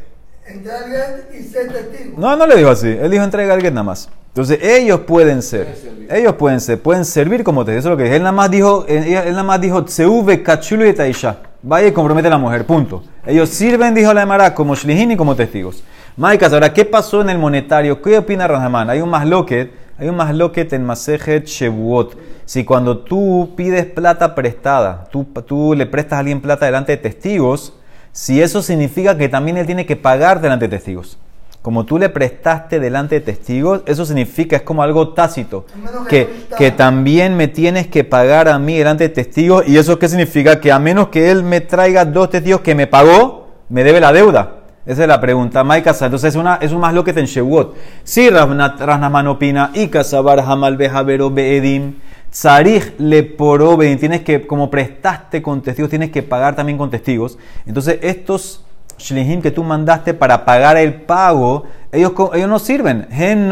[0.62, 2.18] Entre alguien y ser testigo.
[2.18, 2.88] No, no le dijo así.
[2.88, 4.10] Él dijo entrega al get nada más.
[4.28, 5.68] Entonces ellos pueden ser.
[6.10, 6.82] Ellos pueden ser.
[6.82, 7.80] Pueden servir como testigos.
[7.80, 8.16] Eso es lo que dije.
[8.16, 11.38] Él nada más dijo, él, él nada más dijo, Tseuve, Kachulu y Taisha.
[11.64, 12.66] Vaya y compromete a la mujer.
[12.66, 13.04] Punto.
[13.26, 15.84] Ellos sirven, dijo la Emara, como Shlihin y como testigos.
[16.18, 18.02] Maikas, ahora, ¿qué pasó en el monetario?
[18.02, 18.90] ¿Qué opina Rahman?
[18.90, 19.72] Hay un más loquet.
[19.98, 22.18] Hay un más loquet en Masejet Shevuot.
[22.46, 26.98] Si cuando tú pides plata prestada, tú, tú le prestas a alguien plata delante de
[26.98, 27.74] testigos,
[28.12, 31.18] si eso significa que también él tiene que pagar delante de testigos.
[31.62, 35.66] Como tú le prestaste delante de testigos, eso significa, es como algo tácito,
[36.10, 39.68] que que, también me tienes que pagar a mí delante de testigos.
[39.68, 40.60] ¿Y eso qué significa?
[40.60, 44.12] Que a menos que él me traiga dos testigos que me pagó, me debe la
[44.12, 44.62] deuda.
[44.88, 45.64] Esa es la pregunta.
[45.64, 46.06] Maikasa.
[46.06, 47.76] Entonces es, una, es un más lo que te en Shewot.
[48.04, 52.00] Si Rasnaman opina, y Kasabar Hamal Behavero Beedim,
[52.32, 56.90] Tsarich le poro Beedim, tienes que, como prestaste con testigos, tienes que pagar también con
[56.90, 57.38] testigos.
[57.66, 58.64] Entonces estos
[59.02, 63.08] Shlihim que tú mandaste para pagar el pago, ellos, ellos no sirven.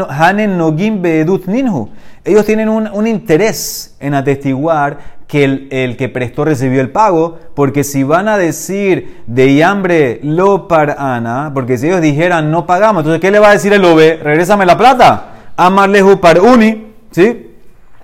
[0.08, 1.90] Hanen Nogim Beedut Ninhu.
[2.24, 7.38] Ellos tienen un, un interés en atestiguar que el, el que prestó recibió el pago,
[7.54, 13.02] porque si van a decir de hambre lo parana, porque si ellos dijeran no pagamos,
[13.02, 14.16] entonces ¿qué le va a decir el OBE?
[14.22, 15.26] Regrésame la plata.
[15.56, 17.49] Amarlehu par uni, ¿sí?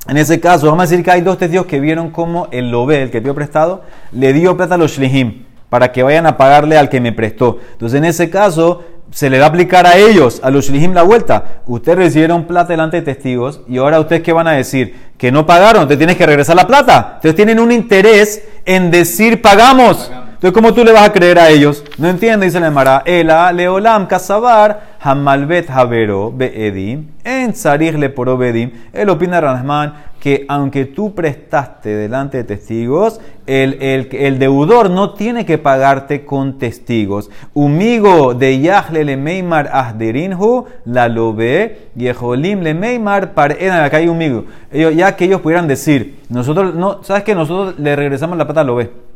[0.09, 3.03] En ese caso, vamos a decir que hay dos testigos que vieron cómo el Lobe,
[3.03, 6.79] el que pidió prestado, le dio plata a los Shlihim para que vayan a pagarle
[6.79, 7.59] al que me prestó.
[7.73, 11.03] Entonces, en ese caso, se le va a aplicar a ellos, a los Shlihim, la
[11.03, 11.61] vuelta.
[11.67, 14.95] Ustedes recibieron plata delante de testigos y ahora ustedes qué van a decir?
[15.19, 17.15] Que no pagaron, te tienes que regresar la plata.
[17.17, 20.13] Entonces, tienen un interés en decir pagamos.
[20.35, 21.83] Entonces, ¿cómo tú le vas a creer a ellos?
[21.99, 23.03] No entiendo, dice la Emara.
[23.07, 28.71] Ela, leolam, kasabar, hamalbet havero, beedim, en tzarich le beedim.
[28.93, 35.15] Él opina, Rahman, que aunque tú prestaste delante de testigos, el, el, el deudor no
[35.15, 37.31] tiene que pagarte con testigos.
[37.55, 44.47] Umigo de Yahle le meimar ahderinhu, la lobe, yeholim le meimar par acá hay umigo.
[44.73, 48.63] Ellos, ya que ellos pudieran decir, nosotros, no, ¿sabes que Nosotros le regresamos la plata
[48.63, 49.07] a lobe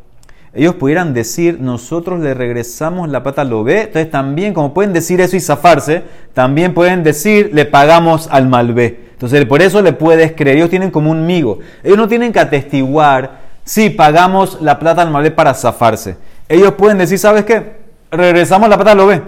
[0.53, 3.83] ellos pudieran decir, nosotros le regresamos la plata al Lobe.
[3.83, 9.11] Entonces también, como pueden decir eso y zafarse, también pueden decir, le pagamos al Malvé.
[9.13, 10.57] Entonces por eso le puedes creer.
[10.57, 11.59] Ellos tienen como un migo.
[11.83, 16.17] Ellos no tienen que atestiguar si pagamos la plata al Malvé para zafarse.
[16.49, 17.77] Ellos pueden decir, ¿sabes qué?
[18.11, 19.21] Regresamos la plata al Lobe.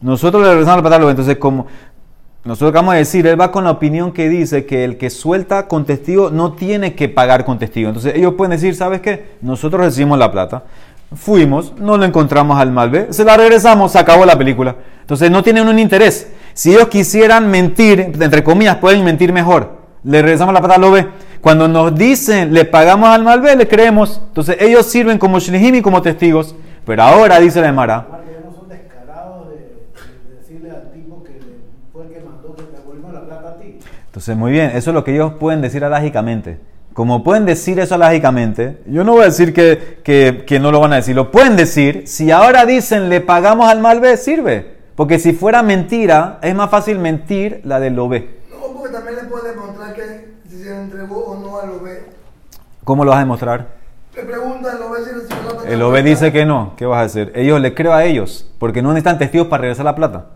[0.00, 1.10] Nosotros le regresamos la plata al Lobe.
[1.12, 1.66] Entonces, como
[2.44, 5.68] nosotros acabamos de decir, él va con la opinión que dice que el que suelta
[5.68, 7.88] con testigo no tiene que pagar con testigo.
[7.88, 9.36] Entonces ellos pueden decir, ¿sabes qué?
[9.42, 10.64] Nosotros recibimos la plata,
[11.14, 14.76] fuimos, no lo encontramos al Malvé, se la regresamos, se acabó la película.
[15.00, 16.28] Entonces no tienen un interés.
[16.54, 19.80] Si ellos quisieran mentir, entre comillas, pueden mentir mejor.
[20.04, 21.08] Le regresamos la plata al Lobe.
[21.40, 24.20] Cuando nos dicen, le pagamos al Malvé, le creemos.
[24.28, 26.54] Entonces ellos sirven como Shlihim y como testigos.
[26.84, 30.90] Pero ahora, dice la Emara, Igual que ellos no son descarados de, de decirle al
[30.92, 31.40] tipo que
[31.92, 33.78] fue el que mandó que te devolvimos la plata a ti.
[34.10, 36.58] Entonces, muy bien, eso es lo que ellos pueden decir alágicamente.
[36.92, 40.80] Como pueden decir eso alágicamente, yo no voy a decir que, que- que no lo
[40.80, 42.02] van a decir, lo pueden decir.
[42.06, 44.78] Si ahora dicen le pagamos al Malvé, sirve.
[44.96, 48.40] Porque si fuera mentira, es más fácil mentir la del Lobe.
[48.50, 50.02] No, porque también le puede demostrar que
[50.48, 51.88] si se entregó o no al OB.
[52.84, 53.68] ¿Cómo lo vas a demostrar?
[54.16, 55.68] Le pregunta al OB si recibió la plata.
[55.70, 56.72] El Lobe dice que no.
[56.76, 57.32] ¿Qué vas a hacer?
[57.36, 60.26] Ellos le creo a ellos, porque no necesitan testigos para regresar la plata.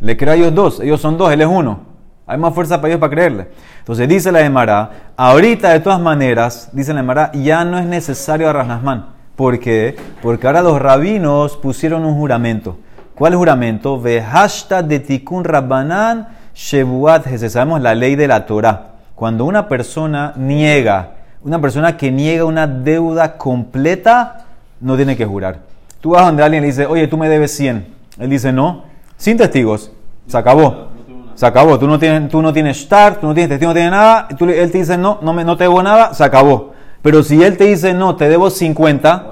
[0.00, 1.80] Le creo a ellos dos, ellos son dos, él es uno.
[2.28, 3.48] Hay más fuerza para ellos para creerle.
[3.78, 8.50] Entonces dice la Emara, ahorita de todas maneras, dice la Emara, ya no es necesario
[8.50, 9.06] a Rasnasman.
[9.34, 9.96] ¿Por qué?
[10.20, 12.76] Porque ahora los rabinos pusieron un juramento.
[13.14, 13.98] ¿Cuál juramento?
[13.98, 17.26] Vehashta de tikun rabbanan shebuat.
[17.48, 18.88] Sabemos la ley de la Torah.
[19.14, 21.12] Cuando una persona niega,
[21.42, 24.44] una persona que niega una deuda completa,
[24.80, 25.60] no tiene que jurar.
[26.02, 27.86] Tú vas donde alguien le dices, oye, tú me debes 100.
[28.18, 28.84] Él dice, no,
[29.16, 29.92] sin testigos.
[30.26, 30.97] Se acabó.
[31.38, 31.78] Se acabó.
[31.78, 34.26] Tú no tienes, tú no tienes start, tú no tienes testigo, no tienes nada.
[34.36, 36.72] tú él te dice, no, no, me, no te debo nada, se acabó.
[37.00, 39.26] Pero si él te dice, no, te debo 50,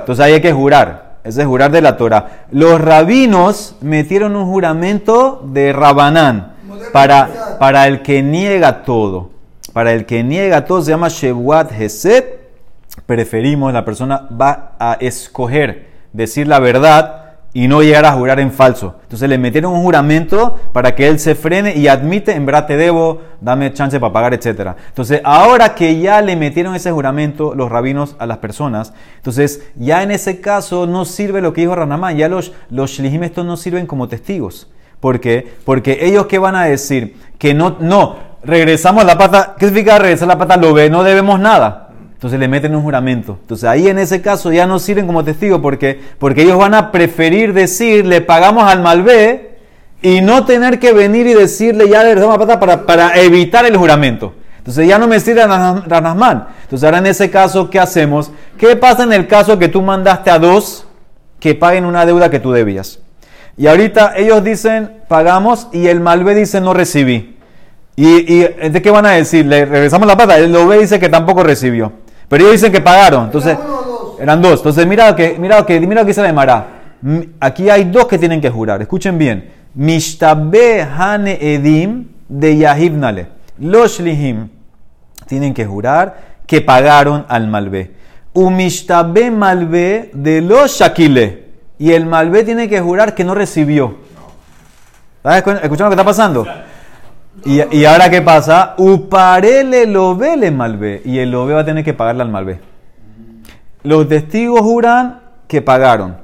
[0.00, 1.16] entonces ahí hay que jurar.
[1.24, 2.44] Ese es jurar de la Torah.
[2.50, 6.52] Los rabinos metieron un juramento de Rabanán
[6.92, 9.30] para, para el que niega todo.
[9.72, 12.24] Para el que niega todo se llama Shebuat Hesed.
[13.06, 17.25] Preferimos, la persona va a escoger decir la verdad
[17.56, 18.96] y no llegar a jurar en falso.
[19.04, 22.76] Entonces le metieron un juramento para que él se frene y admite, en verdad te
[22.76, 24.72] debo, dame chance para pagar, etc.
[24.88, 30.02] Entonces ahora que ya le metieron ese juramento los rabinos a las personas, entonces ya
[30.02, 33.86] en ese caso no sirve lo que dijo Ranamán, ya los, los estos no sirven
[33.86, 34.70] como testigos.
[35.00, 35.50] ¿Por qué?
[35.64, 37.16] Porque ellos qué van a decir?
[37.38, 39.54] Que no, no, regresamos la pata.
[39.58, 40.90] ¿Qué significa regresar la pata al Lobe?
[40.90, 41.85] No debemos nada.
[42.16, 43.36] Entonces le meten un juramento.
[43.42, 46.90] Entonces ahí en ese caso ya no sirven como testigo porque, porque ellos van a
[46.90, 49.58] preferir decir, le pagamos al Malvé
[50.00, 53.76] y no tener que venir y decirle ya le la plata para, para evitar el
[53.76, 54.32] juramento.
[54.56, 56.48] Entonces ya no me sirve Ranasman.
[56.62, 58.32] Entonces ahora en ese caso, ¿qué hacemos?
[58.56, 60.86] ¿Qué pasa en el caso que tú mandaste a dos
[61.38, 62.98] que paguen una deuda que tú debías?
[63.58, 67.36] Y ahorita ellos dicen, pagamos y el Malvé dice, no recibí.
[67.94, 69.44] ¿Y, y de qué van a decir?
[69.44, 70.38] Le regresamos la plata.
[70.38, 71.92] El Lobe dice que tampoco recibió.
[72.28, 73.24] Pero ellos dicen que pagaron.
[73.26, 74.20] Entonces, ¿Era uno o dos?
[74.20, 74.58] eran dos.
[74.60, 76.66] Entonces, mira que, mira que, mira que dice la Emara.
[77.40, 78.80] Aquí hay dos que tienen que jurar.
[78.82, 79.52] Escuchen bien.
[79.74, 83.28] Mishtabe Hane Edim de Yahibnale.
[83.58, 84.48] Los Lihim
[85.26, 87.94] tienen que jurar que pagaron al Malvé.
[88.32, 91.44] Umishtabe Malvé de los Shakile.
[91.78, 93.96] Y el Malvé tiene que jurar que no recibió.
[95.18, 96.46] ¿Estás escu- escuchando lo que está pasando?
[97.44, 98.74] Y, ahora qué pasa?
[98.78, 101.02] Uparele lobe le malvé.
[101.04, 102.58] Y el lobe va a tener que pagarle al malvé.
[103.82, 106.16] Los testigos juran que pagaron.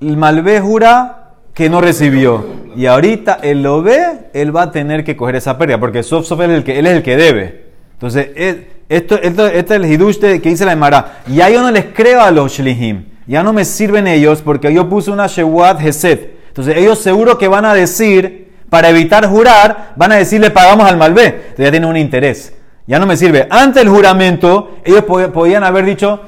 [0.00, 2.44] El malvé jura que no recibió.
[2.76, 5.80] Y ahorita el lobe, él va a tener que coger esa pérdida.
[5.80, 7.66] Porque sof sof es el que, él es el que debe.
[7.94, 8.28] Entonces,
[8.88, 11.20] esto, esto, este es el hidush que dice la Emara.
[11.28, 13.06] Ya yo no les creo a los shlihim.
[13.26, 16.36] Ya no me sirven ellos porque yo puse una shewat heset.
[16.48, 20.96] Entonces, ellos seguro que van a decir para evitar jurar, van a decirle pagamos al
[20.96, 21.26] Malvé.
[21.26, 22.52] Entonces ya tienen un interés.
[22.86, 23.46] Ya no me sirve.
[23.50, 26.20] Ante el juramento, ellos po- podían haber dicho,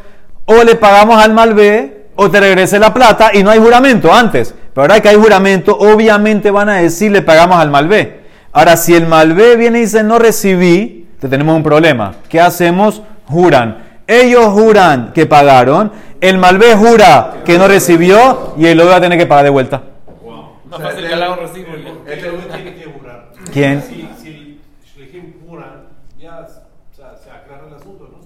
[0.45, 4.55] o le pagamos al Malvé, o te regrese la plata, y no hay juramento antes.
[4.75, 8.23] Pero ahora que hay juramento, obviamente van a decir, le pagamos al Malvé.
[8.53, 12.15] Ahora, si el Malvé viene y dice, no recibí, entonces tenemos un problema.
[12.29, 13.03] ¿Qué hacemos?
[13.27, 13.85] Juran.
[14.07, 19.01] Ellos juran que pagaron, el Malvé jura que no recibió, y el otro va a
[19.01, 19.83] tener que pagar de vuelta.
[20.71, 21.69] Más fácil que le haga un recibo.
[21.77, 22.13] ya.
[22.13, 23.31] Este güey tiene que jurar.
[23.53, 23.83] ¿Quién?
[23.83, 24.61] Si, si
[24.95, 25.85] Shlichim juran,
[26.19, 28.19] ya o sea, se aclara el asunto, ¿no?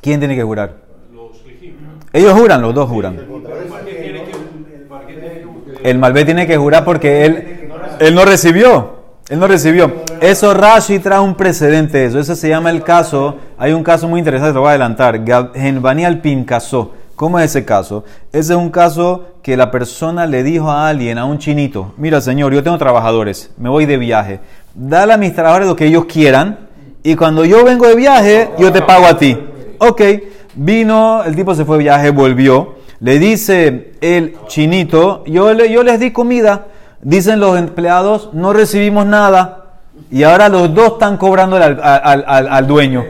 [0.00, 0.74] ¿Quién tiene que jurar?
[1.12, 1.40] Los.
[2.12, 3.16] Ellos juran, los dos juran.
[5.82, 9.00] El Malvé tiene que jurar porque él, él no recibió.
[9.28, 9.92] Él no recibió.
[10.20, 12.18] Eso Rashi trae un precedente de eso.
[12.18, 13.38] Ese se llama el caso.
[13.58, 15.22] Hay un caso muy interesante, lo voy a adelantar.
[15.54, 16.92] Genbani Alpin casó.
[17.20, 18.02] ¿Cómo es ese caso?
[18.32, 22.18] Ese es un caso que la persona le dijo a alguien, a un chinito, mira
[22.22, 24.40] señor, yo tengo trabajadores, me voy de viaje.
[24.74, 26.60] Dale a mis trabajadores lo que ellos quieran
[27.02, 29.38] y cuando yo vengo de viaje, yo te pago a ti.
[29.76, 30.00] Ok,
[30.54, 32.76] vino, el tipo se fue de viaje, volvió.
[33.00, 36.68] Le dice el chinito, yo, le- yo les di comida.
[37.02, 39.64] Dicen los empleados, no recibimos nada.
[40.10, 43.04] Y ahora los dos están cobrando al dueño.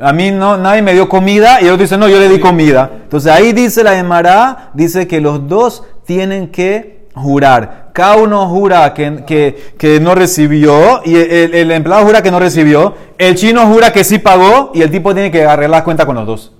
[0.00, 2.90] A mí no, nadie me dio comida y ellos dicen, no, yo le di comida.
[3.02, 7.90] Entonces ahí dice la Emara, dice que los dos tienen que jurar.
[7.92, 12.38] Cada uno jura que, que- que no recibió y el, el empleado jura que no
[12.38, 12.94] recibió.
[13.18, 16.14] El chino jura que sí pagó y el tipo tiene que arreglar las cuentas con
[16.14, 16.52] los dos.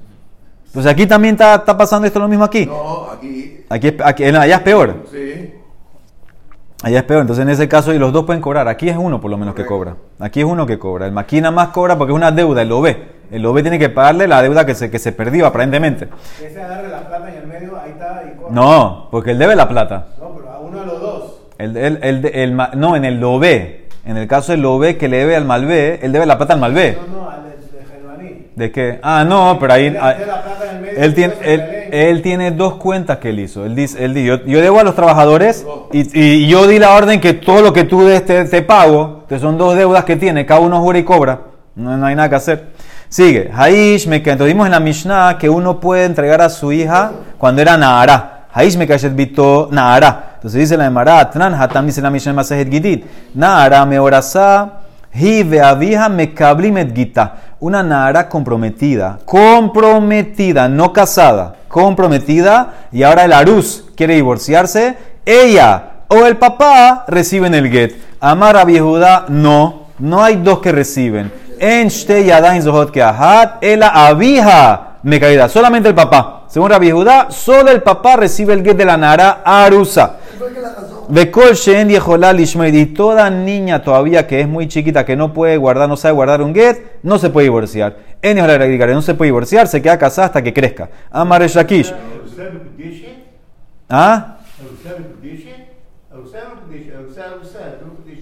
[0.67, 2.67] Entonces aquí también está, está pasando esto lo mismo aquí.
[2.67, 5.05] No, aquí, Aquí, aquí allá es peor.
[5.13, 5.55] sí.
[6.83, 7.23] Allá es peor.
[7.23, 8.69] Entonces en ese caso y los dos pueden cobrar.
[8.69, 9.97] Aquí es uno por lo menos que cobra.
[10.21, 11.07] Aquí es uno que cobra.
[11.07, 12.63] El maquina más cobra porque es una deuda.
[12.63, 12.97] El OB.
[13.31, 16.09] El OB tiene que pagarle la deuda que se, que se perdió aparentemente.
[16.43, 18.55] Ese agarre la plata en el medio, ahí está y corre.
[18.55, 20.07] No, porque él debe la plata.
[20.19, 21.41] No, pero a uno de los dos.
[21.59, 23.45] El, el, el, el no, en el OB.
[24.07, 26.61] En el caso del OB que le debe al Malvé, él debe la plata al
[26.61, 26.97] Malvé.
[27.11, 28.51] No, no, al de, de.
[28.55, 28.99] ¿De qué?
[29.03, 29.87] Ah, no, pero ahí...
[29.87, 30.17] Él ah,
[30.97, 31.78] Él tiene, él.
[31.93, 33.65] Él tiene dos cuentas que él hizo.
[33.65, 36.95] Él dice, él dice yo, yo debo a los trabajadores y, y yo di la
[36.95, 39.21] orden que todo lo que tú des te, te pago.
[39.23, 41.41] Entonces son dos deudas que tiene, cada uno jura y cobra.
[41.75, 42.69] No, no hay nada que hacer.
[43.09, 43.51] Sigue.
[43.55, 47.63] Haish me Entonces vimos en la Mishnah que uno puede entregar a su hija cuando
[47.63, 48.47] era Nahara.
[48.53, 50.33] Haish me Bito Nahara.
[50.35, 53.05] Entonces dice la Emara, Tran Hatam dice la Mishnah Masejet Gidit.
[53.35, 54.78] Nahara me orasá.
[57.61, 59.19] Una nara comprometida.
[59.25, 61.57] Comprometida, no casada.
[61.69, 62.75] Comprometida.
[62.93, 64.97] Y ahora el aruz quiere divorciarse.
[65.25, 67.97] Ella o el papá reciben el get.
[68.21, 69.89] Amar a Judá, no.
[69.99, 71.33] No hay dos que reciben.
[71.59, 71.89] En.
[73.61, 75.49] Ela avija me.
[75.49, 76.45] Solamente el papá.
[76.49, 80.17] Según Rabbi Judá, solo el papá recibe el get de la nara arusa.
[81.09, 82.75] Que.
[82.75, 86.43] Y toda niña todavía que es muy chiquita, que no puede guardar, no sabe guardar
[86.43, 87.97] un get, no se puede divorciar.
[88.21, 90.91] En no se puede divorciar, se queda casada hasta que crezca.
[91.11, 91.95] Amar Shakish.
[93.89, 94.37] ¿Ah?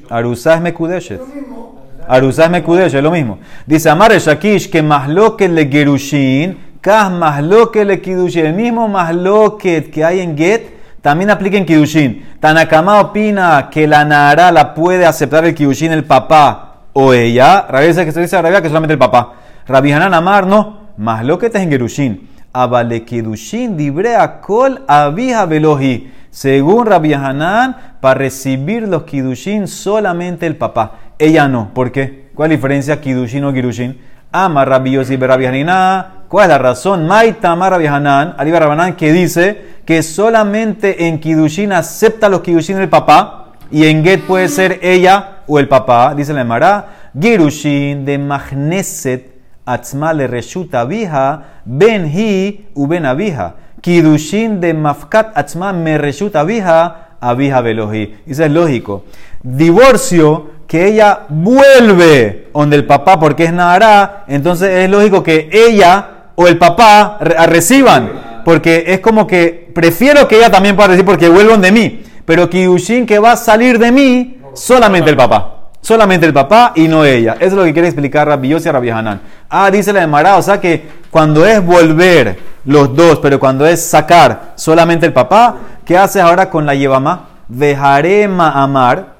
[0.08, 1.20] Arusá es Mekudeshet.
[1.20, 1.86] Lo.
[2.08, 3.38] Arusá es Mekudesh, es lo mismo.
[3.66, 8.46] Dice Amar Shakish que Mahloket le Gerushin, Kah Mahloket le Kidushin.
[8.46, 10.75] El mismo Mahloket que hay en Get
[11.06, 12.26] también aplica en Kidushin.
[12.40, 17.64] Tanakama opina que la Nara la puede aceptar el Kidushin el papá o ella.
[17.68, 19.34] Rabia dice que se dice que solamente el papá.
[19.68, 20.80] Rabbi Hanan Amar, no.
[20.96, 22.28] Más lo que te en Gerushin.
[22.52, 26.12] Abale Kedushin dibre kol abija velohi.
[26.30, 30.94] Según Rabbi Hanan, para recibir los Kidushin solamente el papá.
[31.20, 31.72] Ella no.
[31.72, 32.30] ¿Por qué?
[32.34, 33.96] ¿Cuál es la diferencia Kidushin o Girushin?
[34.32, 36.15] Ama Rabbi Yossi Rabbi Hanina.
[36.28, 37.06] ¿Cuál es la razón?
[37.06, 42.78] Maita Amar Rabbi Hanan, Aliba Rabanán, que dice que solamente en Kidushin acepta los Kidushin
[42.78, 46.14] el papá y en Get puede ser ella o el papá.
[46.16, 53.54] Dice la Emara, Girushin de Magneset Atzma le reshuta vija, ben hi u ben avija.
[53.80, 58.16] Kidushin de mafkat atzma me reshuta vija, avija velohi.
[58.26, 59.04] Eso es lógico.
[59.42, 66.15] Divorcio, que ella vuelve donde el papá porque es Nahara, entonces es lógico que ella
[66.36, 68.12] o el papá re- reciban.
[68.44, 72.02] Porque es como que prefiero que ella también pueda recibir porque vuelvan de mí.
[72.24, 75.52] Pero Kidushin que va a salir de mí, solamente el papá.
[75.80, 77.34] Solamente el papá y no ella.
[77.34, 79.20] Eso es lo que quiere explicar Rabbi Yossi a Rabbi Hanan.
[79.48, 83.64] Ah, dice la de Mará, o sea que cuando es volver los dos, pero cuando
[83.66, 87.28] es sacar solamente el papá, ¿qué haces ahora con la Yevamá?
[87.46, 89.14] Dejaré Ma'amar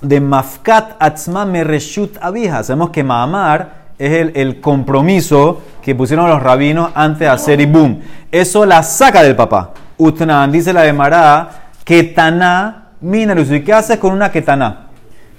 [0.00, 2.64] de Mafkat Atzma Mereshut Abija.
[2.64, 8.00] Sabemos que Ma'amar es el, el compromiso que pusieron los rabinos antes de hacer Ibum.
[8.30, 9.72] Eso la saca del papá.
[9.98, 11.50] Utnan, dice la de Mará,
[11.84, 13.50] Ketaná Minarus.
[13.50, 14.92] ¿Y qué haces con una Ketaná?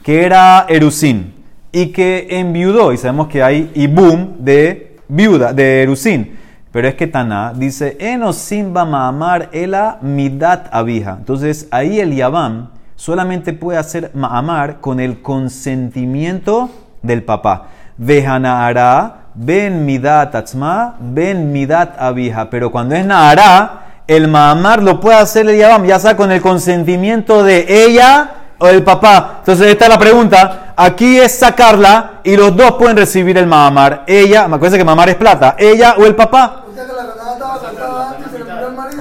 [0.04, 1.34] que era Erusín
[1.72, 2.94] y que enviudó.
[2.94, 6.38] Y sabemos que hay Ibum de viuda, de Erusín.
[6.72, 11.18] Pero es que Taná dice, Enosimba Maamar Ela Midat Abija.
[11.20, 16.70] Entonces ahí el Yabam solamente puede hacer Maamar con el consentimiento
[17.02, 17.70] del papá.
[17.98, 22.50] Vejanahara, Ben Midat Atzma, Ben Midat Abija.
[22.50, 26.42] Pero cuando es Nahara, el Maamar lo puede hacer el Yabam, ya sea con el
[26.42, 28.30] consentimiento de ella
[28.60, 29.36] o del papá.
[29.40, 30.74] Entonces esta es la pregunta.
[30.76, 34.04] Aquí es sacarla y los dos pueden recibir el Maamar.
[34.08, 35.56] Ella, me acuerdo que Maamar es plata.
[35.58, 36.64] Ella o el papá.
[36.76, 36.88] Y el.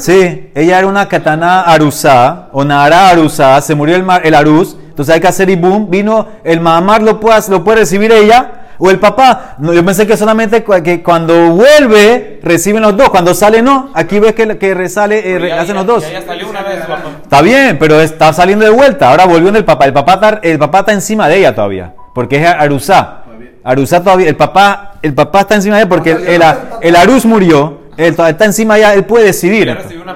[0.01, 4.76] Sí, ella era una katana arusá o nara arusá, se murió el, mar- el aruz,
[4.88, 8.91] entonces hay que hacer ibum, vino el mamar lo puede, lo puede recibir ella o
[8.91, 9.57] el papá.
[9.59, 13.91] No, yo pensé que solamente cu- que cuando vuelve reciben los dos, cuando sale no,
[13.95, 16.03] aquí ves que, que resale, eh, re- hacen los dos.
[16.05, 17.03] Ya, ya salió una vez, papá.
[17.23, 20.41] Está bien, pero está saliendo de vuelta, ahora volvió en el papá, el papá está,
[20.43, 23.18] el papá está encima de ella todavía, porque es arusá.
[23.64, 26.43] Arusá todavía, el papá, el papá está encima de ella porque el, el,
[26.81, 29.66] el aruz murió, él todavía está encima de ella, él puede decidir.
[29.68, 30.12] Ya recibió una.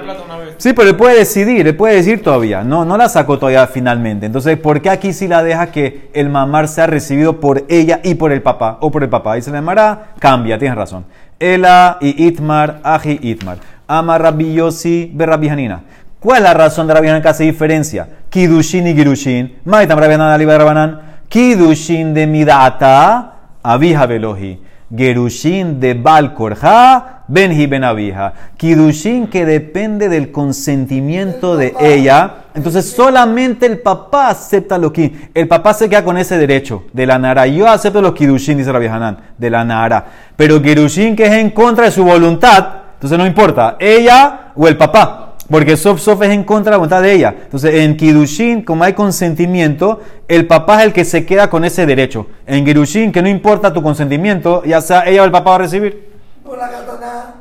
[0.59, 2.65] Sí, pero él puede decidir, él puede decir todavía.
[2.65, 4.27] No, no la sacó todavía finalmente.
[4.27, 8.15] Entonces, ¿por qué aquí sí la deja que el mamar sea recibido por ella y
[8.15, 8.79] por el papá?
[8.81, 9.35] O por el papá.
[9.35, 11.05] Dice la Mara, cambia, tienes razón.
[11.39, 13.59] Ela y Itmar, Aji Itmar.
[13.87, 15.83] Ama Rabbi Yossi, be Rabbi Hanina.
[16.19, 18.09] ¿Cuál es la razón de Rabbi que hace diferencia?
[18.31, 19.59] Kidushin y Girushin.
[19.65, 21.01] Maitam Rabbi Aliba Rabanan.
[21.29, 24.61] Kidushin de Midata, Abija Velohi.
[24.95, 28.33] Gerushin de Balkorja, Benji Ben Abija.
[28.57, 32.35] Kidushin que depende del consentimiento de ella.
[32.55, 35.31] Entonces solamente el papá acepta lo que.
[35.35, 37.47] El papá se queda con ese derecho de la Nara.
[37.47, 40.05] Yo acepto los Kidushin, dice Rabbi Hanan, de la Nara.
[40.37, 44.77] Pero Gerushin que es en contra de su voluntad, entonces no importa, ella o el
[44.77, 45.22] papá.
[45.51, 47.35] Porque Sof Sof es en contra de la voluntad de ella.
[47.45, 51.87] Entonces, en Kidushin, como hay consentimiento, el papá es el que se queda con ese
[51.87, 52.27] derecho.
[52.47, 55.59] En Girushin, que no importa tu consentimiento, ya sea ella o el papá va a
[55.61, 56.16] recibir.
[56.47, 56.70] Por la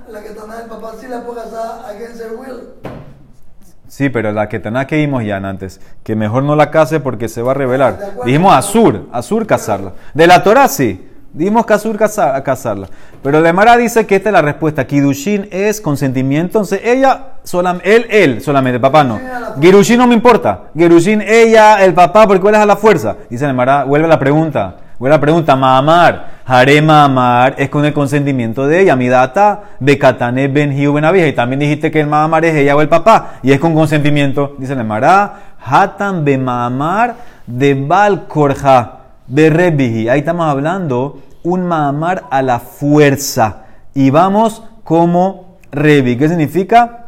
[0.09, 0.19] la
[0.55, 2.61] del papá sí la puede casar against her will.
[3.87, 7.29] Sí, pero la que tenés que vimos ya antes, que mejor no la case porque
[7.29, 7.99] se va a revelar.
[8.25, 9.93] Dijimos Azur, Azur casarla.
[10.13, 12.87] De la Torah sí, dijimos que Azur casa- casarla.
[13.21, 14.87] Pero la Emara dice que esta es la respuesta.
[14.87, 19.19] Kidushin es consentimiento, entonces ella, solam- él, él solamente, papá no.
[19.61, 20.63] Girushin no me importa.
[20.75, 23.15] Girushin, ella, el papá, porque cuál es a la fuerza.
[23.29, 24.77] Dice la Emara, vuelve la pregunta.
[24.99, 28.95] La pregunta, Maamar, Harema Amar es con el consentimiento de ella.
[28.95, 31.27] Mi data, Bekatane Ben Hiu Ben Abija.
[31.27, 33.39] Y también dijiste que el Maamar es ella o el papá.
[33.43, 34.55] Y es con consentimiento.
[34.57, 37.15] Dice Emara, Hatan Be Maamar
[37.45, 40.07] de Bal Korja de Rebihi.
[40.07, 43.63] Ahí estamos hablando un Maamar a la fuerza.
[43.93, 46.17] Y vamos como Rebi.
[46.17, 47.07] ¿Qué significa?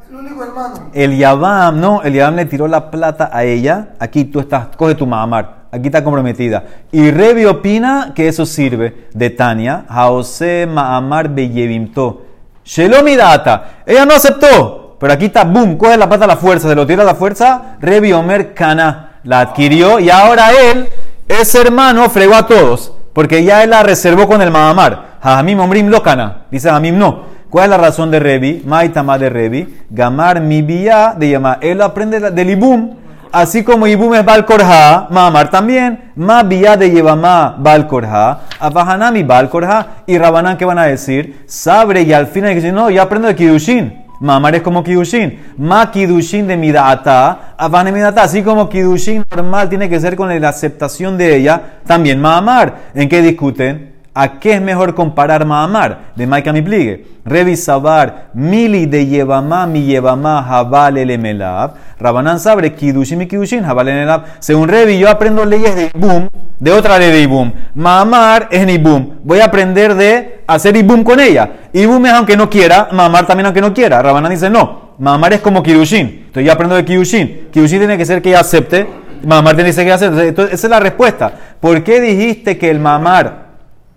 [0.93, 3.89] El Yabam, no, el Yabam le tiró la plata a ella.
[3.99, 5.57] Aquí tú estás, coge tu Mahamar.
[5.72, 6.63] Aquí está comprometida.
[6.91, 9.86] Y Revi opina que eso sirve de Tania.
[9.89, 12.24] Jaose Mahamar Beyevimto.
[12.63, 13.82] Shelomi data.
[13.86, 14.95] Ella no aceptó.
[14.99, 17.13] Pero aquí está, boom, coge la plata a la fuerza, se lo tira a la
[17.15, 17.78] fuerza.
[17.80, 20.89] Revi Omer Kana la adquirió y ahora él,
[21.28, 22.93] ese hermano, fregó a todos.
[23.13, 25.18] Porque ya él la reservó con el Mahamar.
[25.22, 26.43] Jajamim Omrim Lokana.
[26.49, 27.38] Dice Jajamim no.
[27.49, 28.63] ¿Cuál es la razón de Revi?
[28.65, 29.78] Maitama de Revi.
[29.89, 31.59] Gamar mi de llamar.
[31.61, 32.95] Él aprende la- del Ibum.
[33.38, 36.11] Así como Ibum es Bal Korha, Mamar también.
[36.15, 39.97] Ma de Yevamá Bal Korha, Abahanami Bal Korha.
[40.07, 41.43] Y Rabanán, ¿qué van a decir?
[41.45, 44.05] Sabre y al final dicen, no, yo aprendo de Kidushin.
[44.21, 45.53] Mamar es como Kidushin.
[45.59, 48.23] Ma Kidushin de Midata, Abahanem Midata.
[48.23, 52.73] Así como Kidushin normal tiene que ser con la aceptación de ella, también Mamar.
[52.95, 53.96] ¿En qué discuten?
[54.20, 56.13] ¿A qué es mejor comparar Mahamar?
[56.15, 57.05] De Maika mi pligue.
[57.24, 61.76] Revisabar, mili de Yevamá, mi Yevamá, Jabal el Emelab.
[61.99, 64.22] Rabanán sabre, Kidushin mi Kidushin, Jabal el.
[64.39, 67.51] Según Revi, yo aprendo leyes de Ibum, de otra ley de Ibum.
[67.76, 69.18] Mahamar es en Ibum.
[69.24, 71.51] Voy a aprender de hacer Ibum con ella.
[71.72, 74.01] Ibum es aunque no quiera, Mahamar también aunque no quiera.
[74.01, 74.93] Rabanán dice no.
[74.97, 76.24] Mahamar es como Kidushin.
[76.26, 77.49] Entonces yo aprendo de Kidushin.
[77.51, 78.88] Kidushin tiene que ser que ella acepte.
[79.24, 80.28] Mahamar tiene que ser que ella acepte.
[80.30, 81.32] Entonces, esa es la respuesta.
[81.59, 83.46] ¿Por qué dijiste que el Mamar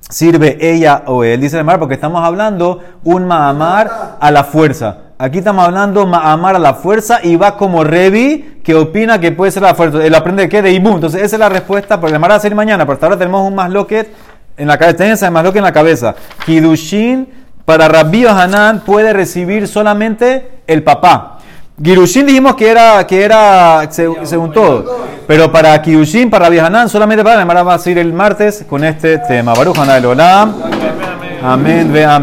[0.08, 1.40] sirve ella o él.
[1.40, 4.98] Dice el Mar, porque estamos hablando un Mahamar a la fuerza.
[5.18, 9.52] Aquí estamos hablando Mahamar a la fuerza y va como Revi que opina que puede
[9.52, 10.04] ser la fuerza.
[10.04, 10.62] Él aprende de qué?
[10.62, 10.94] De Ibum.
[10.94, 13.46] Entonces esa es la respuesta, porque el Mar a ser mañana, pero hasta ahora tenemos
[13.46, 14.10] un masloquet
[14.56, 14.96] en la cabeza.
[14.96, 16.14] Tenés el masloquet en la cabeza.
[16.46, 17.28] Kidushin
[17.64, 21.39] para Rabbi Hanan puede recibir solamente el papá.
[21.82, 25.08] Girushin dijimos que era, que era se- según todo.
[25.26, 29.18] Pero para Kirushin, para Hanan, solamente para la va a seguir el martes con este
[29.18, 29.54] tema.
[29.54, 29.78] Baruch.
[31.42, 32.18] Amén, ve amén.